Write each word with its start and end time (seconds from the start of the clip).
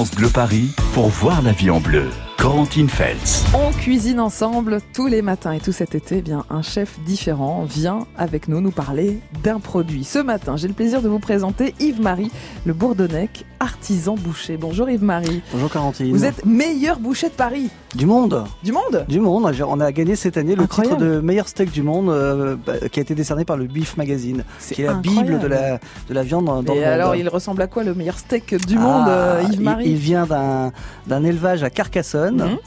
France 0.00 0.12
Bleu 0.12 0.30
Paris 0.30 0.70
pour 0.94 1.08
voir 1.08 1.42
la 1.42 1.52
vie 1.52 1.70
en 1.70 1.80
bleu. 1.80 2.06
Corentine 2.36 2.88
Feltz. 2.88 3.44
On 3.52 3.70
cuisine 3.70 4.18
ensemble 4.18 4.78
tous 4.94 5.06
les 5.08 5.20
matins 5.20 5.52
et 5.52 5.60
tout 5.60 5.72
cet 5.72 5.94
été, 5.94 6.16
eh 6.18 6.22
bien 6.22 6.46
un 6.48 6.62
chef 6.62 6.98
différent 7.00 7.64
vient 7.64 8.06
avec 8.16 8.48
nous 8.48 8.62
nous 8.62 8.70
parler 8.70 9.20
d'un 9.44 9.60
produit. 9.60 10.04
Ce 10.04 10.18
matin, 10.18 10.56
j'ai 10.56 10.66
le 10.66 10.72
plaisir 10.72 11.02
de 11.02 11.08
vous 11.10 11.18
présenter 11.18 11.74
Yves-Marie, 11.80 12.30
le 12.64 12.72
Bourdonnec, 12.72 13.44
artisan 13.60 14.14
boucher. 14.14 14.56
Bonjour 14.56 14.88
Yves-Marie. 14.88 15.42
Bonjour 15.52 15.68
Corentine. 15.68 16.10
Vous 16.12 16.24
êtes 16.24 16.46
meilleur 16.46 16.98
boucher 16.98 17.28
de 17.28 17.34
Paris. 17.34 17.68
Du 17.94 18.06
monde. 18.06 18.44
Du 18.64 18.72
monde? 18.72 19.04
Du 19.06 19.20
monde. 19.20 19.52
On 19.68 19.80
a 19.80 19.92
gagné 19.92 20.16
cette 20.16 20.38
année 20.38 20.54
le 20.54 20.62
Incroyable. 20.62 20.96
titre 20.96 21.10
de 21.10 21.20
meilleur 21.20 21.46
steak 21.46 21.70
du 21.70 21.82
monde 21.82 22.08
euh, 22.08 22.56
bah, 22.64 22.88
qui 22.90 23.00
a 23.00 23.02
été 23.02 23.14
décerné 23.14 23.44
par 23.44 23.58
le 23.58 23.66
Beef 23.66 23.98
Magazine, 23.98 24.44
C'est 24.58 24.76
qui 24.76 24.80
est 24.82 24.86
la 24.86 24.92
incroyable. 24.92 25.26
bible 25.28 25.40
de 25.42 25.46
la, 25.46 25.78
de 26.08 26.14
la 26.14 26.22
viande 26.22 26.46
dans, 26.46 26.62
dans 26.62 26.72
Et 26.72 26.76
le 26.76 26.80
monde. 26.86 26.90
alors, 26.90 27.16
il 27.16 27.28
ressemble 27.28 27.60
à 27.60 27.66
quoi 27.66 27.84
le 27.84 27.92
meilleur 27.94 28.18
steak 28.18 28.54
du 28.66 28.76
Ah, 28.78 28.80
monde, 28.80 29.08
euh, 29.08 29.42
il- 29.46 29.54
Yves-Marie? 29.56 29.90
il, 29.90 29.96
vient 29.96 30.24
d'un 30.24 30.72
d'un 31.06 31.24
élevage 31.24 31.62
à 31.62 31.70
Carcassonne. 31.70 32.36
Mhm. 32.42 32.58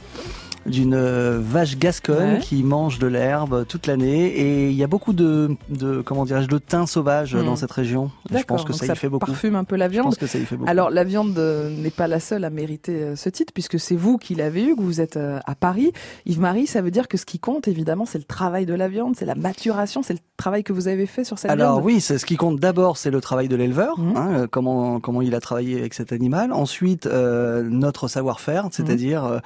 d'une 0.66 0.94
euh, 0.94 1.40
vache 1.44 1.78
gasconne 1.78 2.36
Ouais. 2.36 2.40
qui 2.40 2.64
mange 2.64 2.98
de 2.98 3.06
l'herbe 3.08 3.66
toute 3.68 3.86
l'année 3.86 4.28
et 4.28 4.70
il 4.70 4.76
y 4.78 4.84
a 4.86 4.88
beaucoup 4.88 5.12
de, 5.12 5.58
de 5.68 6.02
comment 6.02 6.24
dirais-je 6.24 6.48
de 6.48 6.58
thym 6.58 6.86
sauvage 6.88 7.36
Mhm. 7.36 7.44
dans 7.48 7.56
cette 7.58 7.72
région. 7.74 8.12
Je 8.32 8.42
pense 8.44 8.64
que 8.64 8.72
donc 8.72 8.80
ça 8.82 8.94
y 8.94 8.96
fait 8.96 9.10
beaucoup. 9.10 9.26
parfume 9.26 9.56
un 9.58 9.66
peu 9.66 9.76
la 9.76 9.88
Je 9.88 9.92
viande. 9.92 10.06
pense 10.06 10.18
que 10.18 10.26
ça 10.26 10.40
y 10.40 10.46
fait 10.46 10.56
beaucoup. 10.56 10.72
Alors 10.72 10.90
la 10.90 11.04
viande 11.04 11.38
euh, 11.38 11.70
n'est 11.70 11.90
pas 11.90 12.08
la 12.08 12.22
seule 12.22 12.46
à 12.46 12.50
mériter 12.50 12.94
euh, 12.94 13.16
ce 13.18 13.28
titre 13.28 13.52
puisque 13.54 13.78
c'est 13.78 13.98
vous 13.98 14.18
qui 14.18 14.36
l'avez 14.36 14.64
eu, 14.64 14.74
que 14.78 14.82
vous 14.82 15.02
êtes 15.02 15.18
à 15.18 15.54
Paris. 15.56 15.92
Yves-Marie, 16.28 16.66
ça 16.66 16.82
veut 16.82 16.92
dire 16.92 17.10
que 17.10 17.18
ce 17.18 17.26
qui 17.26 17.40
compte 17.40 17.68
évidemment 17.68 18.06
c'est 18.06 18.18
le 18.20 18.24
travail 18.24 18.66
de 18.66 18.74
la 18.74 18.88
viande, 18.88 19.18
c'est 19.18 19.26
la 19.26 19.36
maturation, 19.36 20.02
c'est 20.02 20.14
le 20.14 20.20
travail 20.44 20.64
que 20.66 20.74
vous 20.74 20.90
avez 20.90 21.06
fait 21.06 21.24
sur 21.24 21.40
cette 21.40 21.50
Alors 21.50 21.76
viande. 21.76 21.86
oui, 21.86 22.02
c'est 22.02 22.18
ce 22.18 22.26
qui 22.26 22.36
compte 22.36 22.60
d'abord, 22.60 22.98
c'est 22.98 23.12
le 23.12 23.22
travail 23.22 23.48
de 23.48 23.56
l'éleveur, 23.56 23.98
Mhm. 23.98 24.18
hein, 24.18 24.30
euh, 24.34 24.48
comment 24.56 25.00
comment 25.00 25.22
il 25.22 25.34
a 25.36 25.40
travaillé 25.40 25.80
avec 25.80 25.94
cet 25.94 26.12
animal. 26.12 26.52
Ensuite, 26.52 27.06
euh, 27.06 27.64
notre 27.64 28.10
savoir-faire, 28.10 28.68
c'est-à-dire 28.72 29.24
euh, 29.24 29.40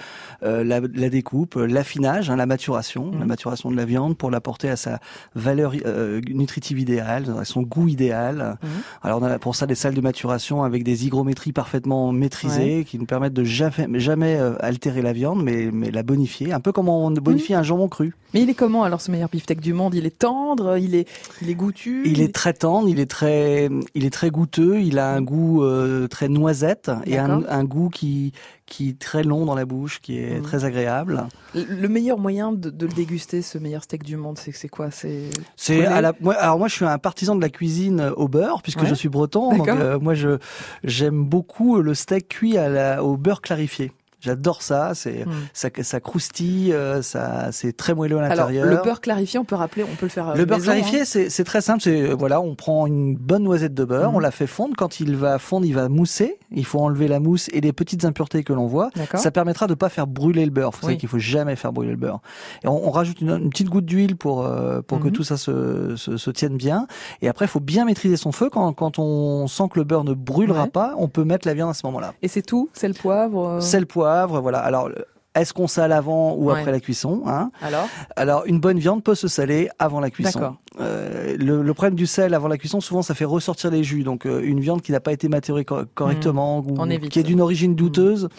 euh, 0.44 0.64
la, 0.64 0.80
la 1.04 1.10
découpe, 1.10 1.56
euh, 1.58 1.68
l'affinage, 1.68 2.30
hein, 2.32 2.36
la 2.36 2.48
maturation, 2.48 3.04
Mhm. 3.12 3.20
la 3.20 3.26
maturation 3.34 3.70
de 3.70 3.76
la 3.76 3.86
viande 3.86 4.18
pour 4.18 4.32
la 4.32 4.42
porter 4.42 4.70
à 4.70 4.76
sa 4.76 5.00
valeur 5.36 5.74
euh, 5.86 6.20
nutritive 6.44 6.80
idéale, 6.80 7.26
à 7.40 7.46
son 7.46 7.62
goût 7.62 7.88
idéal. 7.88 8.58
Mhm. 8.64 8.70
Alors 9.04 9.20
on 9.22 9.26
a 9.26 9.38
pour 9.38 9.56
ça 9.56 9.66
des 9.68 9.76
salles 9.76 9.94
de 9.94 10.02
maturation 10.02 10.64
avec 10.64 10.82
des 10.84 11.06
hygrométries 11.06 11.54
parfaitement 11.54 12.12
maîtrisées 12.12 12.86
qui 12.90 12.98
nous 12.98 13.06
permettent 13.06 13.34
de 13.42 13.44
jamais 13.44 13.88
jamais 14.00 14.34
altérer 14.72 15.04
la 15.04 15.14
viande, 15.14 15.44
mais 15.44 15.70
mais 15.72 15.92
la 15.92 16.02
bonifier, 16.02 16.54
un 16.54 16.60
peu 16.66 16.72
comme 16.72 16.90
on 16.90 17.12
bonifie 17.30 17.54
Mhm. 17.54 17.60
un 17.60 17.64
jambon 17.70 17.88
cru. 17.88 18.10
Mais 18.34 18.42
il 18.42 18.50
est 18.50 18.54
comment 18.56 18.84
alors 18.84 19.00
ce 19.02 19.10
meilleur 19.10 19.30
beefsteak 19.30 19.62
du 19.62 19.74
monde? 19.74 19.96
Il 19.96 20.06
est 20.06 20.20
tendre, 20.20 20.78
il 20.78 20.96
est, 20.96 21.08
il 21.42 21.50
est 21.50 21.56
goûtu? 21.56 22.04
Il 22.06 22.22
est 22.22 22.34
très 22.34 22.54
tendre, 22.54 22.90
il 22.90 23.00
est 23.00 23.10
très, 23.10 23.70
il 23.96 24.06
est 24.06 24.10
très 24.10 24.30
goûteux, 24.30 24.80
il 24.82 25.00
a 25.00 25.14
un 25.14 25.22
goût 25.22 25.64
euh, 25.64 26.08
très 26.08 26.28
noisette 26.28 26.92
et 27.06 27.18
un, 27.18 27.64
goût 27.64 27.88
qui, 27.90 28.34
qui 28.66 28.90
est 28.90 29.00
très 29.00 29.24
long 29.24 29.46
dans 29.46 29.56
la 29.56 29.66
bouche, 29.66 30.00
qui 30.02 30.18
est 30.20 30.38
Mhm. 30.38 30.42
très 30.42 30.66
agréable. 30.66 31.28
Le 31.56 31.64
le 31.64 31.88
meilleur 31.88 32.20
moyen 32.20 32.52
de, 32.52 32.70
de 32.70 32.86
le 32.86 32.92
déguster, 32.94 33.42
ce 33.42 33.58
meilleur 33.58 33.84
steak 33.84 34.04
du 34.04 34.18
monde, 34.18 34.38
c'est 34.38 34.52
c'est 34.52 34.68
quoi? 34.68 34.90
C'est 34.92 35.86
à 35.86 36.02
la, 36.02 36.14
moi, 36.20 36.34
alors 36.36 36.60
moi 36.60 36.68
je 36.68 36.74
suis 36.76 36.86
un 36.86 36.98
partisan 36.98 37.36
de 37.36 37.42
la 37.42 37.50
cuisine 37.50 38.12
au 38.18 38.28
beurre 38.28 38.62
puisque 38.62 38.82
Ouais. 38.82 38.88
je 38.88 38.94
suis 38.96 39.10
breton, 39.10 39.56
donc 39.56 39.70
euh, 39.70 40.00
moi 40.00 40.14
je 40.16 40.38
j'aime 40.84 41.24
beaucoup 41.24 41.82
le 41.82 41.94
steak 41.94 42.28
cuit 42.28 42.58
à 42.58 42.68
la, 42.68 43.04
au 43.04 43.16
beurre 43.16 43.42
clarifié. 43.42 43.92
J'adore 44.20 44.64
ça, 44.64 44.94
c'est 44.96 45.26
Hmm. 45.26 45.32
ça, 45.54 45.70
ça 45.84 46.00
croustille, 46.00 46.74
euh, 46.74 47.02
ça 47.04 47.50
c'est 47.52 47.76
très 47.78 47.94
moelleux 47.94 48.18
à 48.18 48.28
l'intérieur. 48.28 48.66
le 48.66 48.78
beurre 48.84 49.00
clarifié, 49.00 49.38
on 49.40 49.46
peut 49.46 49.56
rappeler, 49.56 49.84
on 49.84 49.96
peut 49.96 50.08
le 50.08 50.10
faire. 50.10 50.30
euh, 50.30 50.36
Le 50.36 50.46
beurre 50.46 50.58
maison, 50.58 50.72
clarifié, 50.72 51.02
hein. 51.02 51.26
c'est 51.30 51.44
très 51.44 51.62
simple. 51.62 51.82
C'est 51.84 52.02
euh, 52.02 52.16
voilà, 52.18 52.42
on 52.42 52.56
prend 52.56 52.88
une 52.88 53.16
bonne 53.16 53.44
noisette 53.44 53.76
de 53.76 53.84
beurre, 53.86 54.10
Mhm. 54.10 54.16
on 54.16 54.20
la 54.20 54.32
fait 54.32 54.48
fondre. 54.48 54.74
Quand 54.76 55.00
il 55.00 55.16
va 55.16 55.38
fondre, 55.38 55.66
il 55.68 55.74
va 55.76 55.88
mousser. 55.88 56.38
Il 56.52 56.66
faut 56.66 56.80
enlever 56.80 57.08
la 57.08 57.20
mousse 57.20 57.48
et 57.54 57.62
les 57.62 57.74
petites 57.74 58.06
impuretés 58.06 58.44
que 58.44 58.54
l'on 58.54 58.66
voit. 58.68 58.90
Ça 59.16 59.30
permettra 59.32 59.68
de 59.68 59.74
pas 59.76 59.90
faire 59.90 60.08
brûler 60.08 60.46
le 60.46 60.52
beurre. 60.52 60.72
Vous 60.72 60.82
savez 60.82 60.94
Oui. 60.94 60.98
qu'il 60.98 61.10
faut 61.10 61.20
jamais 61.20 61.56
faire 61.56 61.72
brûler 61.72 61.92
le 61.92 61.98
beurre. 61.98 62.22
Et 62.64 62.68
on, 62.68 62.88
on 62.88 62.92
rajoute 62.92 63.22
une, 63.22 63.30
une 63.32 63.50
petite 63.52 63.70
goutte 63.70 63.86
d'huile 63.86 64.16
pour 64.16 64.46
euh, 64.46 64.82
pour 64.82 65.00
que 65.00 65.08
Mhm. 65.08 65.12
tout 65.14 65.24
ça 65.24 65.38
se, 65.38 65.96
se, 65.96 66.18
se 66.18 66.32
tienne 66.32 66.58
bien. 66.58 66.88
Et 67.22 67.28
après, 67.28 67.46
il 67.46 67.50
faut 67.50 67.60
bien 67.60 67.86
maîtriser 67.86 68.18
son 68.18 68.32
feu. 68.32 68.50
Quand, 68.50 68.74
quand 68.74 68.98
on 68.98 69.46
sent 69.48 69.66
que 69.72 69.78
le 69.80 69.86
beurre 69.86 70.04
ne 70.06 70.14
brûlera 70.14 70.64
Ouais. 70.64 70.70
pas, 70.70 70.94
on 70.98 71.08
peut 71.08 71.24
mettre 71.24 71.48
la 71.48 71.54
viande 71.54 71.70
à 71.70 71.74
ce 71.76 71.86
moment-là. 71.86 72.14
Et 72.24 72.28
c'est 72.28 72.42
tout, 72.42 72.70
c'est 72.74 72.88
le 72.88 72.94
poivre. 72.96 73.60
Sel, 73.62 73.86
poivre, 73.86 74.07
voilà. 74.42 74.60
Alors. 74.60 74.90
Est-ce 75.40 75.54
qu'on 75.54 75.68
sale 75.68 75.92
avant 75.92 76.34
ou 76.36 76.48
Ouais. 76.52 76.60
après 76.60 76.72
la 76.72 76.80
cuisson 76.80 77.24
hein? 77.28 77.52
Alors? 77.62 77.88
Alors, 78.16 78.44
une 78.46 78.60
bonne 78.60 78.80
viande 78.80 79.04
peut 79.04 79.16
se 79.16 79.28
saler 79.28 79.70
avant 79.80 80.00
la 80.00 80.10
cuisson. 80.10 80.56
Euh, 80.80 81.36
le, 81.40 81.64
le 81.64 81.74
problème 81.74 81.96
du 81.96 82.06
sel 82.06 82.34
avant 82.36 82.48
la 82.48 82.58
cuisson, 82.58 82.82
souvent, 82.82 83.02
ça 83.02 83.16
fait 83.16 83.26
ressortir 83.26 83.72
les 83.72 83.84
jus. 83.84 84.04
Donc, 84.04 84.26
euh, 84.28 84.42
une 84.44 84.60
viande 84.60 84.82
qui 84.84 84.92
n'a 84.92 85.00
pas 85.00 85.12
été 85.12 85.28
maturée 85.28 85.66
cor- 85.66 85.86
correctement 85.96 86.60
ou 86.60 86.76
On 86.78 86.88
évite. 86.90 87.10
qui 87.12 87.20
est 87.20 87.24
d'une 87.24 87.42
origine 87.42 87.74
douteuse, 87.74 88.30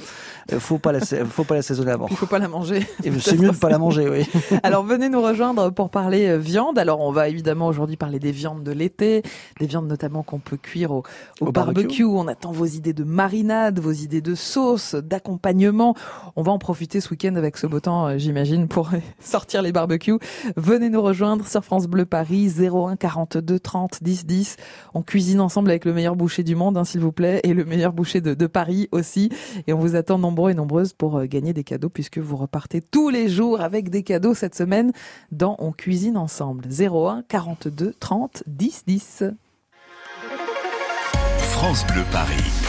euh, 0.53 0.60
faut 0.60 0.78
pas 0.78 0.92
la, 0.92 1.00
faut 1.00 1.42
pas 1.44 1.54
l'assaisonner 1.56 1.91
avant. 1.91 2.06
il 2.10 2.16
faut 2.16 2.26
pas 2.26 2.38
la 2.38 2.47
manger. 2.48 2.87
C'est 3.20 3.37
mieux 3.38 3.50
de 3.50 3.56
pas 3.56 3.69
la 3.70 3.78
manger, 3.78 4.08
oui. 4.08 4.28
Alors 4.62 4.84
venez 4.84 5.08
nous 5.08 5.20
rejoindre 5.20 5.70
pour 5.70 5.91
parler 5.91 6.38
viande. 6.38 6.78
Alors 6.78 7.00
on 7.00 7.10
va 7.10 7.28
évidemment 7.28 7.66
aujourd'hui 7.66 7.97
parler 7.97 8.20
des 8.20 8.31
viandes 8.32 8.62
de 8.62 8.70
l'été, 8.72 9.22
des 9.58 9.66
viandes 9.66 9.88
notamment 9.88 10.22
qu'on 10.22 10.38
peut 10.38 10.56
cuire 10.58 10.92
au, 10.92 11.03
au 11.41 11.47
Au 11.48 11.53
barbecue. 11.53 11.82
barbecue. 11.82 12.04
On 12.04 12.28
attend 12.28 12.53
vos 12.53 12.66
idées 12.66 12.92
de 12.92 13.03
marinade, 13.04 13.81
vos 13.81 13.91
idées 13.92 14.20
de 14.22 14.34
sauce, 14.37 14.94
d'accompagnement. 14.94 15.94
On 16.37 16.42
va 16.42 16.53
en 16.53 16.58
profiter 16.58 16.88
ce 16.88 17.10
week-end 17.10 17.37
avec 17.37 17.56
ce 17.56 17.66
beau 17.66 17.81
temps, 17.81 18.06
euh, 18.06 18.19
j'imagine, 18.19 18.69
pour 18.69 18.91
sortir 19.21 19.62
les 19.62 19.72
barbecues. 19.72 20.19
Venez 20.56 20.88
nous 20.88 21.03
rejoindre 21.03 21.47
sur 21.47 21.65
France 21.65 21.87
Bleu 21.87 22.06
Paris 22.06 22.50
01 22.59 22.97
42 22.97 23.60
30 23.60 24.03
10 24.03 24.26
10. 24.26 24.56
On 24.94 25.03
cuisine 25.03 25.41
ensemble 25.41 25.71
avec 25.71 25.84
le 25.84 25.93
meilleur 25.93 26.16
boucher 26.16 26.43
du 26.43 26.54
monde, 26.56 26.76
hein, 26.76 26.84
s'il 26.84 27.00
vous 27.00 27.12
plaît, 27.12 27.41
et 27.44 27.53
le 27.54 27.65
meilleur 27.65 27.93
boucher 27.93 28.21
de, 28.21 28.34
de 28.34 28.47
Paris 28.47 28.88
aussi. 28.91 29.31
Et 29.66 29.72
on 29.72 29.78
vous 29.78 29.97
attend 29.97 30.19
nombreux 30.19 30.50
et 30.50 30.54
nombreuses 30.54 30.93
pour 30.94 31.19
euh, 31.19 31.26
gagner 31.26 31.53
des 31.53 31.65
cadeaux 31.65 31.91
puisque 31.91 32.19
vous 32.19 32.37
repartez 32.37 32.81
tous 32.81 33.10
les 33.10 33.28
jours 33.28 33.60
avec 33.60 33.91
des 33.91 34.03
cadeaux 34.03 34.34
cette 34.34 34.55
semaine 34.55 34.93
dans 35.31 35.56
On 35.59 35.72
cuisine 35.72 36.16
ensemble. 36.16 36.66
01 36.66 37.25
42 37.28 37.94
30 38.00 38.43
10 38.47 38.84
10. 38.87 39.25
France 41.41 41.87
Bleu 41.87 42.05
Paris. 42.12 42.69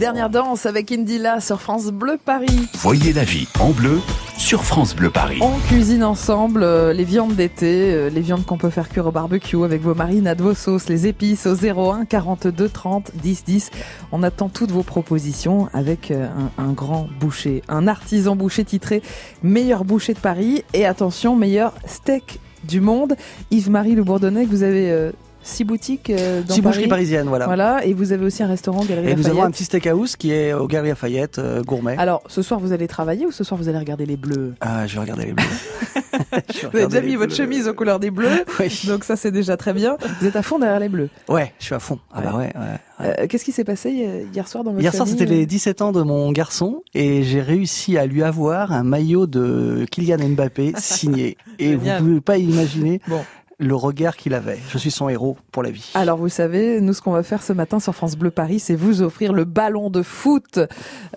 Dernière 0.00 0.30
danse 0.30 0.64
avec 0.64 0.92
Indila 0.92 1.40
sur 1.40 1.60
France 1.60 1.88
Bleu 1.88 2.16
Paris. 2.24 2.70
Voyez 2.76 3.12
la 3.12 3.22
vie 3.22 3.46
en 3.60 3.68
bleu 3.68 4.00
sur 4.38 4.64
France 4.64 4.96
Bleu 4.96 5.10
Paris. 5.10 5.40
On 5.42 5.58
cuisine 5.68 6.04
ensemble 6.04 6.62
euh, 6.62 6.94
les 6.94 7.04
viandes 7.04 7.34
d'été, 7.34 7.92
euh, 7.92 8.08
les 8.08 8.22
viandes 8.22 8.46
qu'on 8.46 8.56
peut 8.56 8.70
faire 8.70 8.88
cuire 8.88 9.08
au 9.08 9.10
barbecue 9.10 9.62
avec 9.62 9.82
vos 9.82 9.94
marinades, 9.94 10.40
vos 10.40 10.54
sauces, 10.54 10.88
les 10.88 11.06
épices 11.06 11.46
au 11.46 11.54
01 11.54 12.06
42 12.06 12.70
30 12.70 13.10
10 13.14 13.44
10. 13.44 13.70
On 14.10 14.22
attend 14.22 14.48
toutes 14.48 14.70
vos 14.70 14.82
propositions 14.82 15.68
avec 15.74 16.10
euh, 16.10 16.28
un, 16.56 16.64
un 16.64 16.72
grand 16.72 17.06
boucher, 17.20 17.62
un 17.68 17.86
artisan 17.86 18.36
boucher 18.36 18.64
titré 18.64 19.02
meilleur 19.42 19.84
boucher 19.84 20.14
de 20.14 20.18
Paris 20.18 20.64
et 20.72 20.86
attention 20.86 21.36
meilleur 21.36 21.74
steak 21.84 22.40
du 22.64 22.80
monde. 22.80 23.16
Yves-Marie 23.50 23.94
Le 23.94 24.04
Bourdonnais, 24.04 24.44
vous 24.44 24.62
avez 24.62 24.90
euh, 24.90 25.12
six 25.50 25.64
boutiques 25.64 26.10
euh, 26.10 26.42
dans 26.42 26.54
Six 26.54 26.60
boucheries 26.62 26.78
Paris. 26.80 26.88
parisiennes, 26.88 27.28
voilà. 27.28 27.46
Voilà, 27.46 27.84
et 27.84 27.92
vous 27.92 28.12
avez 28.12 28.24
aussi 28.24 28.42
un 28.42 28.46
restaurant 28.46 28.84
Galerie 28.84 29.10
Et 29.10 29.14
nous 29.14 29.26
avons 29.26 29.42
un 29.42 29.48
Lafayette. 29.48 29.52
petit 29.54 29.64
steakhouse 29.64 30.16
qui 30.16 30.32
est 30.32 30.52
au 30.52 30.66
Galerie 30.66 30.88
Lafayette, 30.90 31.38
euh, 31.38 31.62
gourmet. 31.62 31.96
Alors, 31.98 32.22
ce 32.28 32.42
soir, 32.42 32.60
vous 32.60 32.72
allez 32.72 32.86
travailler 32.88 33.26
ou 33.26 33.30
ce 33.30 33.44
soir, 33.44 33.58
vous 33.60 33.68
allez 33.68 33.78
regarder 33.78 34.06
les 34.06 34.16
bleus? 34.16 34.54
Ah, 34.60 34.86
je 34.86 34.94
vais 34.94 35.00
regarder 35.00 35.26
les 35.26 35.32
bleus. 35.32 35.44
Je 36.54 36.66
vais 36.66 36.68
Vous 36.68 36.76
avez 36.76 36.84
regarder 36.84 36.86
déjà 36.88 37.00
les 37.00 37.06
mis 37.08 37.14
votre 37.16 37.26
bleus. 37.28 37.36
chemise 37.44 37.68
aux 37.68 37.74
couleurs 37.74 37.98
des 37.98 38.10
bleus, 38.10 38.44
Oui. 38.60 38.80
donc 38.86 39.04
ça, 39.04 39.16
c'est 39.16 39.30
déjà 39.30 39.56
très 39.56 39.72
bien. 39.72 39.96
Vous 40.20 40.26
êtes 40.26 40.36
à 40.36 40.42
fond 40.42 40.58
derrière 40.58 40.78
les 40.78 40.88
bleus? 40.88 41.08
Ouais, 41.28 41.52
je 41.58 41.64
suis 41.66 41.74
à 41.74 41.78
fond. 41.80 41.98
Ah 42.12 42.20
bah 42.20 42.34
ouais, 42.36 42.52
ouais. 42.54 42.78
Euh, 43.18 43.26
Qu'est-ce 43.26 43.44
qui 43.44 43.52
s'est 43.52 43.64
passé 43.64 44.04
euh, 44.06 44.22
hier 44.32 44.46
soir 44.46 44.62
dans 44.62 44.72
votre 44.72 44.82
Hier 44.82 44.92
soir, 44.94 45.06
famille 45.06 45.18
c'était 45.18 45.30
les 45.32 45.46
17 45.46 45.80
ans 45.82 45.92
de 45.92 46.02
mon 46.02 46.30
garçon 46.32 46.82
et 46.94 47.22
j'ai 47.22 47.40
réussi 47.40 47.96
à 47.96 48.04
lui 48.06 48.22
avoir 48.22 48.72
un 48.72 48.82
maillot 48.84 49.26
de 49.26 49.86
Kylian 49.90 50.18
Mbappé 50.30 50.74
signé. 50.76 51.36
Et 51.58 51.74
vous 51.74 51.84
Génial. 51.84 52.02
pouvez 52.02 52.20
pas 52.20 52.36
imaginer 52.38 53.00
Bon. 53.08 53.20
Le 53.60 53.74
regard 53.76 54.16
qu'il 54.16 54.34
avait. 54.34 54.58
Je 54.70 54.78
suis 54.78 54.90
son 54.90 55.08
héros 55.08 55.36
pour 55.50 55.62
la 55.62 55.70
vie. 55.70 55.90
Alors 55.94 56.16
vous 56.18 56.28
savez, 56.28 56.80
nous 56.80 56.92
ce 56.92 57.02
qu'on 57.02 57.12
va 57.12 57.22
faire 57.22 57.42
ce 57.42 57.52
matin 57.52 57.80
sur 57.80 57.94
France 57.94 58.16
Bleu 58.16 58.30
Paris, 58.30 58.60
c'est 58.60 58.74
vous 58.74 59.02
offrir 59.02 59.32
le 59.32 59.44
ballon 59.44 59.90
de 59.90 60.02
foot 60.02 60.60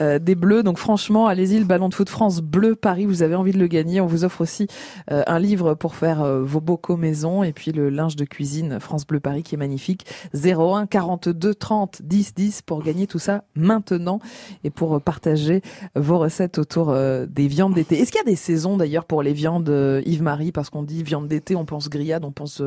euh, 0.02 0.20
des 0.20 0.36
Bleus. 0.36 0.64
Donc 0.64 0.78
franchement, 0.78 1.28
allez-y, 1.28 1.60
le 1.60 1.66
ballon 1.66 1.90
de 1.90 1.94
foot 1.94 2.10
France 2.10 2.42
Bleu 2.42 2.76
Paris, 2.76 3.06
vous 3.06 3.24
avez 3.24 3.36
envie 3.36 3.52
de 3.52 3.60
le 3.60 3.68
gagner. 3.68 4.02
On 4.02 4.06
vous 4.06 4.24
offre 4.24 4.42
aussi 4.42 4.68
euh, 5.12 5.24
un 5.28 5.40
livre 5.40 5.74
pour 5.76 5.96
faire 5.96 6.22
euh, 6.22 6.42
vos 6.44 6.62
bocaux 6.62 6.98
maison 6.98 7.44
et 7.44 7.54
puis 7.54 7.72
le 7.72 7.90
linge 7.90 8.16
de 8.16 8.26
cuisine 8.26 8.80
France 8.80 9.06
Bleu 9.06 9.20
Paris 9.20 9.44
qui 9.44 9.56
est 9.56 9.58
magnifique. 9.58 10.06
01 10.34 10.88
42 10.88 11.54
30 11.54 12.02
10 12.04 12.34
10 12.34 12.62
pour 12.64 12.84
gagner 12.84 13.08
tout 13.08 13.20
ça 13.20 13.44
maintenant 13.56 14.20
et 14.64 14.70
pour 14.70 15.02
partager 15.02 15.62
vos 15.96 16.18
recettes 16.18 16.58
autour 16.58 16.94
des 16.94 17.48
viandes 17.48 17.74
d'été. 17.74 18.00
Est-ce 18.00 18.12
qu'il 18.12 18.20
y 18.20 18.28
a 18.28 18.30
des 18.30 18.36
saisons 18.36 18.78
d'ailleurs 18.78 19.06
pour 19.06 19.22
les 19.24 19.34
viandes 19.34 20.02
Yves-Marie? 20.06 20.52
Parce 20.52 20.70
qu'on 20.70 20.84
dit 20.84 21.04
viande 21.04 21.28
d'été, 21.28 21.56
on 21.56 21.66
pense 21.66 21.90
grillade, 21.90 22.26
on 22.26 22.32
pense 22.32 22.62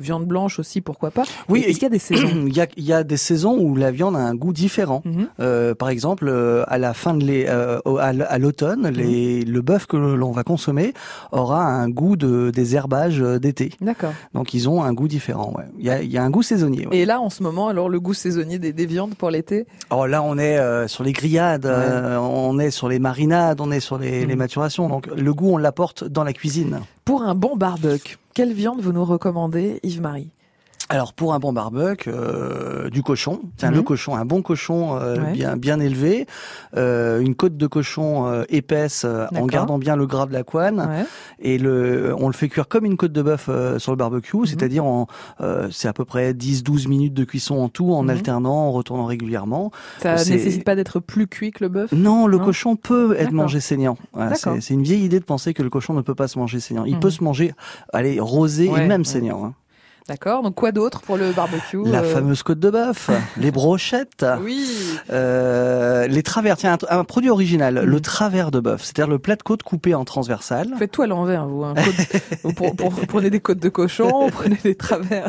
viande 0.00 0.26
blanche 0.26 0.58
aussi, 0.58 0.80
pourquoi 0.80 1.09
pas 1.10 1.24
Oui, 1.48 1.60
Est-ce 1.60 1.74
qu'il 1.74 1.82
y 1.82 1.86
a 1.86 1.90
des 1.90 1.98
saisons 1.98 2.28
Il 2.46 2.56
y, 2.56 2.60
a, 2.60 2.66
il 2.76 2.84
y 2.84 2.92
a 2.92 3.04
des 3.04 3.16
saisons 3.16 3.56
où 3.58 3.76
la 3.76 3.90
viande 3.90 4.16
a 4.16 4.20
un 4.20 4.34
goût 4.34 4.52
différent. 4.52 5.02
Mhm. 5.04 5.28
Euh, 5.40 5.74
par 5.74 5.88
exemple, 5.90 6.26
euh, 6.28 6.64
à 6.68 6.78
la 6.78 6.94
fin 6.94 7.14
de 7.14 7.20
euh, 7.30 7.78
à 7.98 8.38
l'automne, 8.38 8.88
les- 8.88 9.42
le 9.44 9.60
bœuf 9.62 9.86
que 9.86 9.96
l'on 9.96 10.30
va 10.32 10.42
consommer 10.42 10.94
aura 11.32 11.64
un 11.64 11.88
goût 11.88 12.16
de 12.16 12.50
des 12.50 12.74
herbages 12.76 13.20
d'été. 13.20 13.70
D'accord. 13.80 14.12
Donc 14.34 14.54
ils 14.54 14.68
ont 14.68 14.82
un 14.82 14.92
goût 14.92 15.08
différent. 15.08 15.52
Ouais. 15.56 15.64
Il 15.78 15.84
y 15.84 15.90
a, 15.90 16.02
il 16.02 16.10
y 16.10 16.18
a 16.18 16.22
un 16.22 16.30
goût 16.30 16.42
saisonnier. 16.42 16.86
ouais. 16.86 16.96
Et 16.98 17.04
là, 17.04 17.20
en 17.20 17.30
ce 17.30 17.42
moment, 17.42 17.68
alors 17.68 17.88
le 17.88 18.00
goût 18.00 18.14
saisonnier 18.14 18.58
des, 18.58 18.72
des 18.72 18.86
viandes 18.86 19.14
pour 19.16 19.30
l'été? 19.30 19.66
Oh 19.90 20.06
là, 20.06 20.22
on 20.22 20.38
est 20.38 20.58
sur 20.88 21.04
les 21.04 21.12
grillades, 21.12 21.66
on 21.66 22.58
est 22.58 22.70
sur 22.70 22.88
les 22.88 22.98
marinades, 22.98 23.60
on 23.60 23.70
est 23.70 23.80
sur 23.80 23.98
les, 23.98 24.22
Mhm. 24.22 24.28
les 24.28 24.36
maturations. 24.36 24.88
Donc 24.88 25.06
le 25.06 25.34
goût, 25.34 25.50
on 25.54 25.58
l'apporte 25.58 26.04
dans 26.04 26.24
la 26.24 26.32
cuisine. 26.32 26.80
Pour 27.04 27.22
un 27.22 27.34
bon 27.34 27.56
barbecue, 27.56 28.16
quelle 28.34 28.52
viande 28.52 28.80
vous 28.80 28.92
nous 28.92 29.04
recommandez, 29.04 29.80
Yves-Marie? 29.82 30.30
Alors 30.92 31.12
pour 31.12 31.34
un 31.34 31.38
bon 31.38 31.52
barbecue, 31.52 32.10
euh, 32.12 32.90
du 32.90 33.04
cochon, 33.04 33.42
tiens 33.56 33.70
Mhm. 33.70 33.76
le 33.76 33.82
cochon, 33.82 34.16
un 34.16 34.24
bon 34.24 34.42
cochon 34.42 34.96
euh, 34.96 35.18
Ouais. 35.20 35.32
bien 35.32 35.56
bien 35.56 35.78
élevé, 35.78 36.26
euh, 36.76 37.20
une 37.20 37.36
côte 37.36 37.56
de 37.56 37.66
cochon 37.68 38.26
euh, 38.26 38.42
épaisse 38.48 39.04
euh, 39.06 39.26
en 39.36 39.46
gardant 39.46 39.78
bien 39.78 39.94
le 39.94 40.06
gras 40.06 40.26
de 40.26 40.32
la 40.32 40.42
couenne 40.42 40.80
Ouais. 40.80 41.04
et 41.38 41.58
le 41.58 42.12
on 42.18 42.26
le 42.26 42.32
fait 42.32 42.48
cuire 42.48 42.66
comme 42.66 42.84
une 42.86 42.96
côte 42.96 43.12
de 43.12 43.22
bœuf 43.22 43.46
euh, 43.48 43.78
sur 43.78 43.92
le 43.92 43.96
barbecue, 43.96 44.36
Mhm. 44.38 44.46
c'est-à-dire 44.46 44.84
en 44.84 45.06
euh, 45.40 45.68
c'est 45.70 45.86
à 45.86 45.92
peu 45.92 46.04
près 46.04 46.34
10-12 46.34 46.88
minutes 46.88 47.14
de 47.14 47.22
cuisson 47.22 47.58
en 47.60 47.68
tout 47.68 47.92
en 47.94 48.02
Mhm. 48.02 48.10
alternant, 48.10 48.66
en 48.66 48.72
retournant 48.72 49.04
régulièrement. 49.06 49.70
Ça 50.02 50.16
C'est- 50.16 50.32
nécessite 50.32 50.64
pas 50.64 50.74
d'être 50.74 50.98
plus 50.98 51.28
cuit 51.28 51.52
que 51.52 51.62
le 51.62 51.68
bœuf? 51.68 51.92
Non, 51.92 52.26
le 52.26 52.38
Non 52.38 52.44
cochon 52.46 52.74
peut 52.74 53.14
être 53.16 53.30
mangé 53.32 53.60
saignant. 53.60 53.96
Voilà, 54.12 54.30
D'accord. 54.32 54.56
c'est 54.60 54.74
une 54.74 54.82
vieille 54.82 55.04
idée 55.04 55.20
de 55.20 55.24
penser 55.24 55.54
que 55.54 55.62
le 55.62 55.70
cochon 55.70 55.94
ne 55.94 56.02
peut 56.02 56.16
pas 56.16 56.26
se 56.26 56.36
manger 56.36 56.58
saignant. 56.58 56.84
Il 56.84 56.94
Mhm. 56.94 57.00
peut 57.00 57.10
se 57.10 57.22
manger, 57.22 57.54
allez, 57.92 58.18
rosé 58.18 58.68
Ouais, 58.68 58.84
et 58.84 58.88
même 58.88 59.04
saignant. 59.04 59.44
hein. 59.44 59.54
D'accord. 60.10 60.42
Donc 60.42 60.56
quoi 60.56 60.72
d'autre 60.72 61.00
pour 61.02 61.16
le 61.16 61.30
barbecue 61.32 61.78
La 61.86 62.00
euh, 62.00 62.14
fameuse 62.14 62.42
côte 62.42 62.58
de 62.58 62.68
bœuf, 62.68 63.10
les 63.36 63.50
brochettes, 63.52 64.26
Oui. 64.42 64.66
euh, 65.10 66.06
les 66.08 66.22
travers. 66.22 66.56
Tiens, 66.56 66.76
un, 66.90 66.98
un 66.98 67.04
produit 67.04 67.30
original, 67.30 67.74
Mhm. 67.76 67.84
le 67.84 68.00
travers 68.00 68.50
de 68.50 68.58
bœuf, 68.60 68.82
c'est-à-dire 68.82 69.06
le 69.08 69.18
plat 69.18 69.36
de 69.36 69.42
côte 69.42 69.62
coupé 69.62 69.94
en 69.94 70.04
transversale. 70.04 70.74
Faites 70.78 70.90
tout 70.90 71.02
à 71.02 71.06
l'envers, 71.06 71.46
vous. 71.46 71.62
hein. 71.64 71.74
Côte- 72.42 72.54
pour- 72.56 72.74
pour- 72.76 72.92
prenez 73.06 73.30
des 73.30 73.40
côtes 73.40 73.60
de 73.60 73.68
cochon, 73.68 74.26
vous 74.26 74.30
prenez 74.32 74.58
des 74.64 74.74
travers 74.74 75.28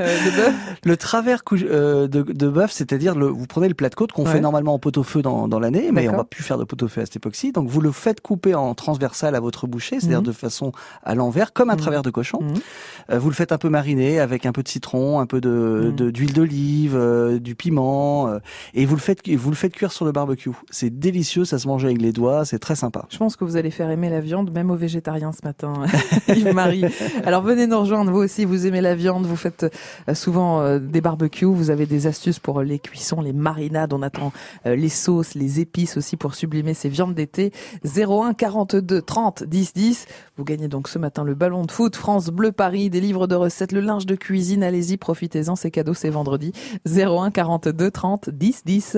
euh, 0.00 0.16
de 0.30 0.36
bœuf. 0.36 0.54
Le 0.84 0.96
travers 0.96 1.42
de, 1.50 2.06
de 2.06 2.48
bœuf, 2.48 2.72
c'est-à-dire 2.72 3.14
le, 3.14 3.26
vous 3.26 3.46
prenez 3.46 3.68
le 3.68 3.74
plat 3.74 3.88
de 3.90 3.94
côte 3.94 4.12
qu'on 4.12 4.24
Ouais. 4.24 4.32
fait 4.32 4.40
normalement 4.40 4.72
en 4.74 4.78
pot-au-feu 4.78 5.20
dans, 5.20 5.46
dans 5.48 5.58
l'année, 5.60 5.90
mais 5.92 6.08
on 6.08 6.16
va 6.16 6.24
plus 6.24 6.42
faire 6.42 6.56
de 6.58 6.64
pot-au-feu 6.64 7.02
à 7.02 7.04
cette 7.06 7.16
époque-ci. 7.16 7.52
Donc 7.52 7.68
vous 7.68 7.80
le 7.80 7.92
faites 7.92 8.20
couper 8.20 8.54
en 8.54 8.74
transversale 8.74 9.34
à 9.34 9.40
votre 9.40 9.66
boucher, 9.66 9.98
c'est-à-dire 10.00 10.20
Mhm. 10.20 10.26
de 10.26 10.32
façon 10.32 10.72
à 11.02 11.14
l'envers, 11.14 11.52
comme 11.52 11.68
un 11.70 11.74
Mhm. 11.74 11.80
travers 11.80 12.02
de 12.02 12.10
cochon. 12.10 12.38
Mhm. 12.40 13.18
Vous 13.18 13.28
le 13.28 13.34
faites 13.34 13.52
un 13.52 13.58
peu 13.58 13.68
mariner 13.68 14.20
avec 14.22 14.46
un 14.46 14.52
peu 14.52 14.62
de 14.62 14.68
citron, 14.68 15.20
un 15.20 15.26
peu 15.26 15.40
de 15.40 15.92
Mm. 15.92 16.10
d'huile 16.10 16.32
d'olive, 16.32 16.96
euh, 16.96 17.38
du 17.38 17.54
piment, 17.54 18.28
euh, 18.28 18.38
et 18.74 18.84
vous 18.86 18.94
le 18.94 19.00
faites 19.00 19.28
vous 19.28 19.50
le 19.50 19.56
faites 19.56 19.74
cuire 19.74 19.92
sur 19.92 20.04
le 20.04 20.12
barbecue. 20.12 20.50
C'est 20.70 20.90
délicieux, 20.98 21.44
ça 21.44 21.58
se 21.58 21.68
mange 21.68 21.84
avec 21.84 22.00
les 22.00 22.12
doigts, 22.12 22.44
c'est 22.44 22.58
très 22.58 22.76
sympa. 22.76 23.06
Je 23.10 23.18
pense 23.18 23.36
que 23.36 23.44
vous 23.44 23.56
allez 23.56 23.70
faire 23.70 23.90
aimer 23.90 24.10
la 24.10 24.20
viande, 24.20 24.52
même 24.52 24.70
aux 24.70 24.76
végétariens 24.76 25.32
ce 25.32 25.44
matin, 25.44 25.74
Yves-Marie. 26.28 26.84
Alors 27.24 27.42
venez 27.42 27.66
nous 27.66 27.80
rejoindre, 27.80 28.10
vous 28.10 28.18
aussi, 28.20 28.44
vous 28.44 28.66
aimez 28.66 28.80
la 28.80 28.94
viande, 28.94 29.26
vous 29.26 29.36
faites 29.36 29.66
euh, 30.08 30.14
souvent 30.14 30.78
des 30.78 31.00
barbecues, 31.00 31.46
vous 31.46 31.70
avez 31.70 31.86
des 31.86 32.06
astuces 32.06 32.38
pour 32.38 32.62
les 32.62 32.78
cuissons, 32.78 33.20
les 33.20 33.32
marinades, 33.32 33.92
on 33.92 34.02
attend 34.02 34.32
les 34.64 34.88
sauces, 34.88 35.34
les 35.34 35.60
épices 35.60 35.96
aussi 35.96 36.16
pour 36.16 36.34
sublimer 36.34 36.74
ces 36.74 36.88
viandes 36.88 37.14
d'été. 37.14 37.52
01 37.84 38.34
42 38.34 39.02
30 39.02 39.44
10 39.44 39.72
10. 39.74 40.06
Vous 40.36 40.44
gagnez 40.44 40.68
donc 40.68 40.88
ce 40.88 40.98
matin 40.98 41.24
le 41.24 41.34
ballon 41.34 41.64
de 41.64 41.70
foot 41.70 41.96
France 41.96 42.28
Bleu 42.28 42.52
Paris, 42.52 42.90
des 42.90 43.00
livres 43.00 43.26
de 43.26 43.34
recettes, 43.34 43.72
le 43.72 43.80
linge 43.80 44.06
de 44.06 44.11
cuisine, 44.16 44.62
allez-y, 44.62 44.96
profitez-en, 44.96 45.56
c'est 45.56 45.70
cadeau, 45.70 45.94
c'est 45.94 46.10
vendredi. 46.10 46.52
01 46.86 47.30
42 47.30 47.90
30 47.90 48.30
10 48.30 48.62
10. 48.64 48.96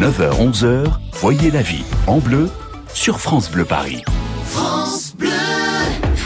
9h, 0.00 0.52
11h, 0.52 0.86
voyez 1.14 1.50
la 1.50 1.62
vie 1.62 1.84
en 2.06 2.18
bleu 2.18 2.48
sur 2.94 3.20
France 3.20 3.50
Bleu 3.50 3.64
Paris. 3.64 4.02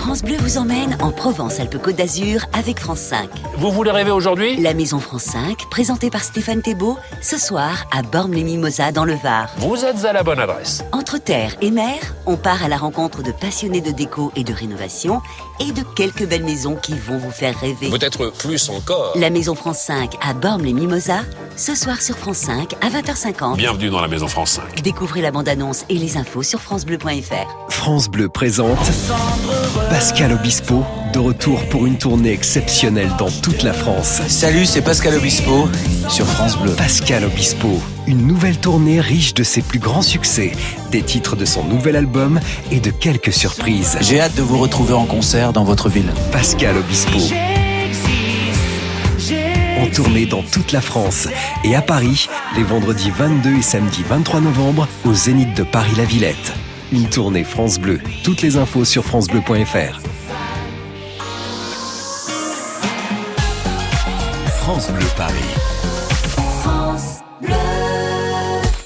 France 0.04 0.22
Bleu 0.22 0.36
vous 0.38 0.58
emmène 0.58 0.96
en 1.00 1.10
Provence-Alpes-Côte 1.10 1.96
d'Azur 1.96 2.46
avec 2.52 2.78
France 2.78 3.00
5. 3.00 3.28
Vous 3.56 3.72
voulez 3.72 3.90
rêver 3.90 4.12
aujourd'hui? 4.12 4.56
La 4.58 4.72
Maison 4.72 5.00
France 5.00 5.24
5, 5.24 5.68
présentée 5.70 6.08
par 6.08 6.22
Stéphane 6.22 6.62
Thébault, 6.62 6.98
ce 7.20 7.36
soir 7.36 7.86
à 7.90 8.02
Bormes-les-Mimosas 8.02 8.92
dans 8.92 9.04
le 9.04 9.14
Var. 9.14 9.50
Vous 9.58 9.84
êtes 9.84 10.04
à 10.04 10.12
la 10.12 10.22
bonne 10.22 10.38
adresse. 10.38 10.84
Entre 10.92 11.18
terre 11.18 11.56
et 11.62 11.70
mer, 11.70 11.96
on 12.26 12.36
part 12.36 12.62
à 12.62 12.68
la 12.68 12.76
rencontre 12.76 13.22
de 13.22 13.32
passionnés 13.32 13.80
de 13.80 13.90
déco 13.90 14.30
et 14.36 14.44
de 14.44 14.52
rénovation 14.52 15.20
et 15.61 15.73
de 15.73 15.82
quelques 15.94 16.26
belles 16.26 16.44
maisons 16.44 16.76
qui 16.76 16.94
vont 16.94 17.18
vous 17.18 17.30
faire 17.30 17.58
rêver. 17.58 17.90
Peut-être 17.90 18.32
plus 18.38 18.68
encore. 18.68 19.12
La 19.16 19.30
Maison 19.30 19.54
France 19.54 19.78
5 19.78 20.14
à 20.20 20.34
Bormes-les-Mimosas, 20.34 21.25
ce 21.56 21.75
soir 21.75 22.00
sur 22.02 22.16
France 22.16 22.38
5 22.38 22.75
à 22.80 22.88
20h50. 22.90 23.56
Bienvenue 23.56 23.90
dans 23.90 24.00
la 24.00 24.08
Maison 24.08 24.28
France 24.28 24.52
5. 24.52 24.82
Découvrez 24.82 25.20
la 25.20 25.30
bande-annonce 25.30 25.84
et 25.88 25.94
les 25.94 26.16
infos 26.16 26.42
sur 26.42 26.61
francebleu.fr. 26.61 27.70
France 27.70 28.08
Bleu 28.08 28.28
présente 28.28 28.90
Pascal 29.90 30.32
Obispo, 30.32 30.84
de 31.12 31.18
retour 31.18 31.64
pour 31.68 31.87
une 31.87 31.99
tournée 31.99 32.32
exceptionnelle 32.32 33.11
dans 33.18 33.30
toute 33.30 33.62
la 33.62 33.73
France. 33.73 34.23
Salut, 34.28 34.66
c'est 34.66 34.82
Pascal 34.82 35.14
Obispo 35.14 35.68
sur 36.08 36.26
France 36.26 36.56
Bleu. 36.58 36.73
Pascal 36.73 37.25
Obispo, 37.25 37.80
une 38.06 38.26
nouvelle 38.26 38.58
tournée 38.58 39.00
riche 39.00 39.34
de 39.34 39.42
ses 39.44 39.62
plus 39.62 39.78
grands 39.78 40.02
succès, 40.02 40.52
des 40.90 41.02
titres 41.02 41.37
de 41.37 41.44
son 41.44 41.64
nouvel 41.64 41.96
album 41.96 42.40
et 42.70 42.80
de 42.80 42.90
quelques 42.90 43.32
surprises. 43.32 43.96
J'ai 44.00 44.20
hâte 44.20 44.34
de 44.34 44.42
vous 44.42 44.58
retrouver 44.58 44.94
en 44.94 45.04
concert 45.04 45.43
dans 45.52 45.64
votre 45.64 45.88
ville. 45.88 46.12
Pascal 46.32 46.76
Obispo. 46.76 47.18
En 49.80 49.86
tournée 49.88 50.26
dans 50.26 50.42
toute 50.42 50.72
la 50.72 50.80
France 50.80 51.28
et 51.64 51.74
à 51.74 51.82
Paris, 51.82 52.28
les 52.56 52.62
vendredis 52.62 53.10
22 53.10 53.56
et 53.56 53.62
samedi 53.62 54.02
23 54.08 54.40
novembre, 54.40 54.88
au 55.04 55.12
Zénith 55.12 55.54
de 55.54 55.62
Paris-La 55.62 56.04
Villette. 56.04 56.52
Une 56.92 57.08
tournée 57.08 57.44
France 57.44 57.78
Bleu. 57.78 58.00
Toutes 58.22 58.42
les 58.42 58.56
infos 58.56 58.84
sur 58.84 59.04
francebleu.fr. 59.04 60.00
France 64.46 64.90
Bleu 64.90 65.06
Paris. 65.16 65.34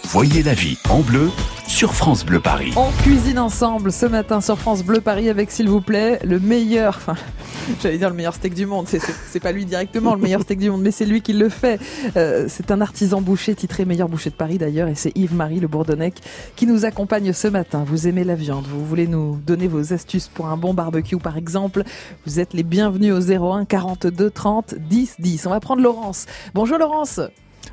Voyez 0.05 0.43
la 0.43 0.55
vie 0.55 0.79
en 0.89 1.01
bleu 1.01 1.31
sur 1.69 1.95
France 1.95 2.25
Bleu 2.25 2.41
Paris. 2.41 2.73
On 2.77 2.91
cuisine 3.03 3.39
ensemble 3.39 3.93
ce 3.93 4.07
matin 4.07 4.41
sur 4.41 4.59
France 4.59 4.83
Bleu 4.83 5.01
Paris 5.01 5.29
avec, 5.29 5.51
s'il 5.51 5.69
vous 5.69 5.81
plaît, 5.83 6.19
le 6.25 6.41
meilleur, 6.41 6.95
enfin, 6.97 7.15
j'allais 7.83 7.99
dire 7.99 8.09
le 8.09 8.17
meilleur 8.17 8.35
steak 8.35 8.55
du 8.55 8.67
monde. 8.67 8.87
C'est- 8.89 9.39
pas 9.39 9.53
lui 9.53 9.65
directement 9.67 10.15
le 10.17 10.21
meilleur 10.21 10.41
steak 10.41 10.59
du 10.59 10.71
monde, 10.71 10.83
mais 10.83 10.91
c'est 10.91 11.05
lui 11.05 11.21
qui 11.23 11.33
le 11.35 11.49
fait. 11.49 11.79
Euh, 12.17 12.47
c'est 12.49 12.71
un 12.73 12.81
artisan 12.81 13.21
boucher 13.21 13.55
titré 13.55 13.85
meilleur 13.85 14.09
boucher 14.09 14.31
de 14.31 14.35
Paris 14.35 14.59
d'ailleurs, 14.59 14.89
et 14.89 14.95
c'est 14.97 15.13
Yves-Marie 15.17 15.61
Le 15.61 15.69
Bourdonnec 15.69 16.15
qui 16.57 16.67
nous 16.67 16.85
accompagne 16.85 17.33
ce 17.33 17.47
matin. 17.47 17.85
Vous 17.87 18.09
aimez 18.09 18.25
la 18.25 18.35
viande, 18.35 18.65
vous 18.67 18.85
voulez 18.85 19.07
nous 19.07 19.37
donner 19.47 19.69
vos 19.69 19.93
astuces 19.93 20.27
pour 20.29 20.47
un 20.49 20.57
bon 20.57 20.75
barbecue 20.75 21.19
par 21.19 21.37
exemple. 21.37 21.85
Vous 22.27 22.41
êtes 22.41 22.55
les 22.55 22.65
bienvenus 22.65 23.13
au 23.13 23.21
01 23.21 23.65
42 23.67 24.31
30 24.31 24.75
10 24.77 25.17
10. 25.21 25.47
On 25.47 25.51
va 25.51 25.61
prendre 25.61 25.83
Laurence. 25.83 26.27
Bonjour 26.55 26.79
Laurence. 26.79 27.21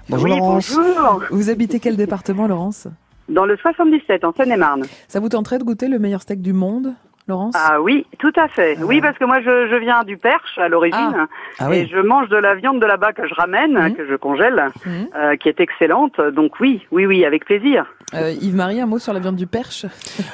Bonjour 0.10 0.25
oui, 0.30 0.38
Laurence. 0.38 0.72
bonjour. 0.75 1.24
Vous 1.32 1.50
habitez 1.50 1.80
quel 1.80 1.96
département 1.98 2.46
Laurence? 2.46 2.88
Dans 3.29 3.46
le 3.46 3.58
77, 3.58 4.24
en 4.24 4.34
Seine-et-Marne. 4.34 4.84
Ça 5.08 5.20
vous 5.20 5.29
tenterait 5.29 5.58
de 5.58 5.63
goûter 5.63 5.88
le 5.88 5.98
meilleur 6.00 6.22
steak 6.22 6.41
du 6.41 6.53
monde, 6.53 6.94
Laurence? 7.27 7.55
Ah 7.58 7.82
oui, 7.82 8.05
tout 8.20 8.32
à 8.36 8.48
fait. 8.48 8.77
Ah. 8.79 8.86
Oui, 8.86 9.01
parce 9.01 9.17
que 9.17 9.25
moi, 9.25 9.41
je, 9.41 9.67
je 9.67 9.75
viens 9.77 10.03
du 10.03 10.15
Perche 10.15 10.60
à 10.60 10.70
l'origine. 10.70 11.27
Ah 11.58 11.65
Et 11.74 11.82
oui. 11.82 11.89
je 11.91 11.98
mange 12.00 12.29
de 12.29 12.38
la 12.38 12.53
viande 12.53 12.79
de 12.79 12.86
là-bas 12.86 13.13
que 13.13 13.27
je 13.27 13.34
ramène, 13.34 13.74
Mhm. 13.74 13.96
que 13.96 14.05
je 14.08 14.15
congèle, 14.15 14.70
Mhm. 14.86 15.08
euh, 15.15 15.36
qui 15.38 15.50
est 15.50 15.60
excellente. 15.60 16.22
Donc 16.22 16.60
oui, 16.60 16.86
oui, 16.91 17.08
oui, 17.08 17.25
avec 17.25 17.46
plaisir. 17.46 17.86
Euh, 18.14 18.32
Yves-Marie, 18.40 18.80
un 18.80 18.86
mot 18.86 19.00
sur 19.00 19.14
la 19.14 19.20
viande 19.20 19.36
du 19.36 19.48
perche? 19.48 19.86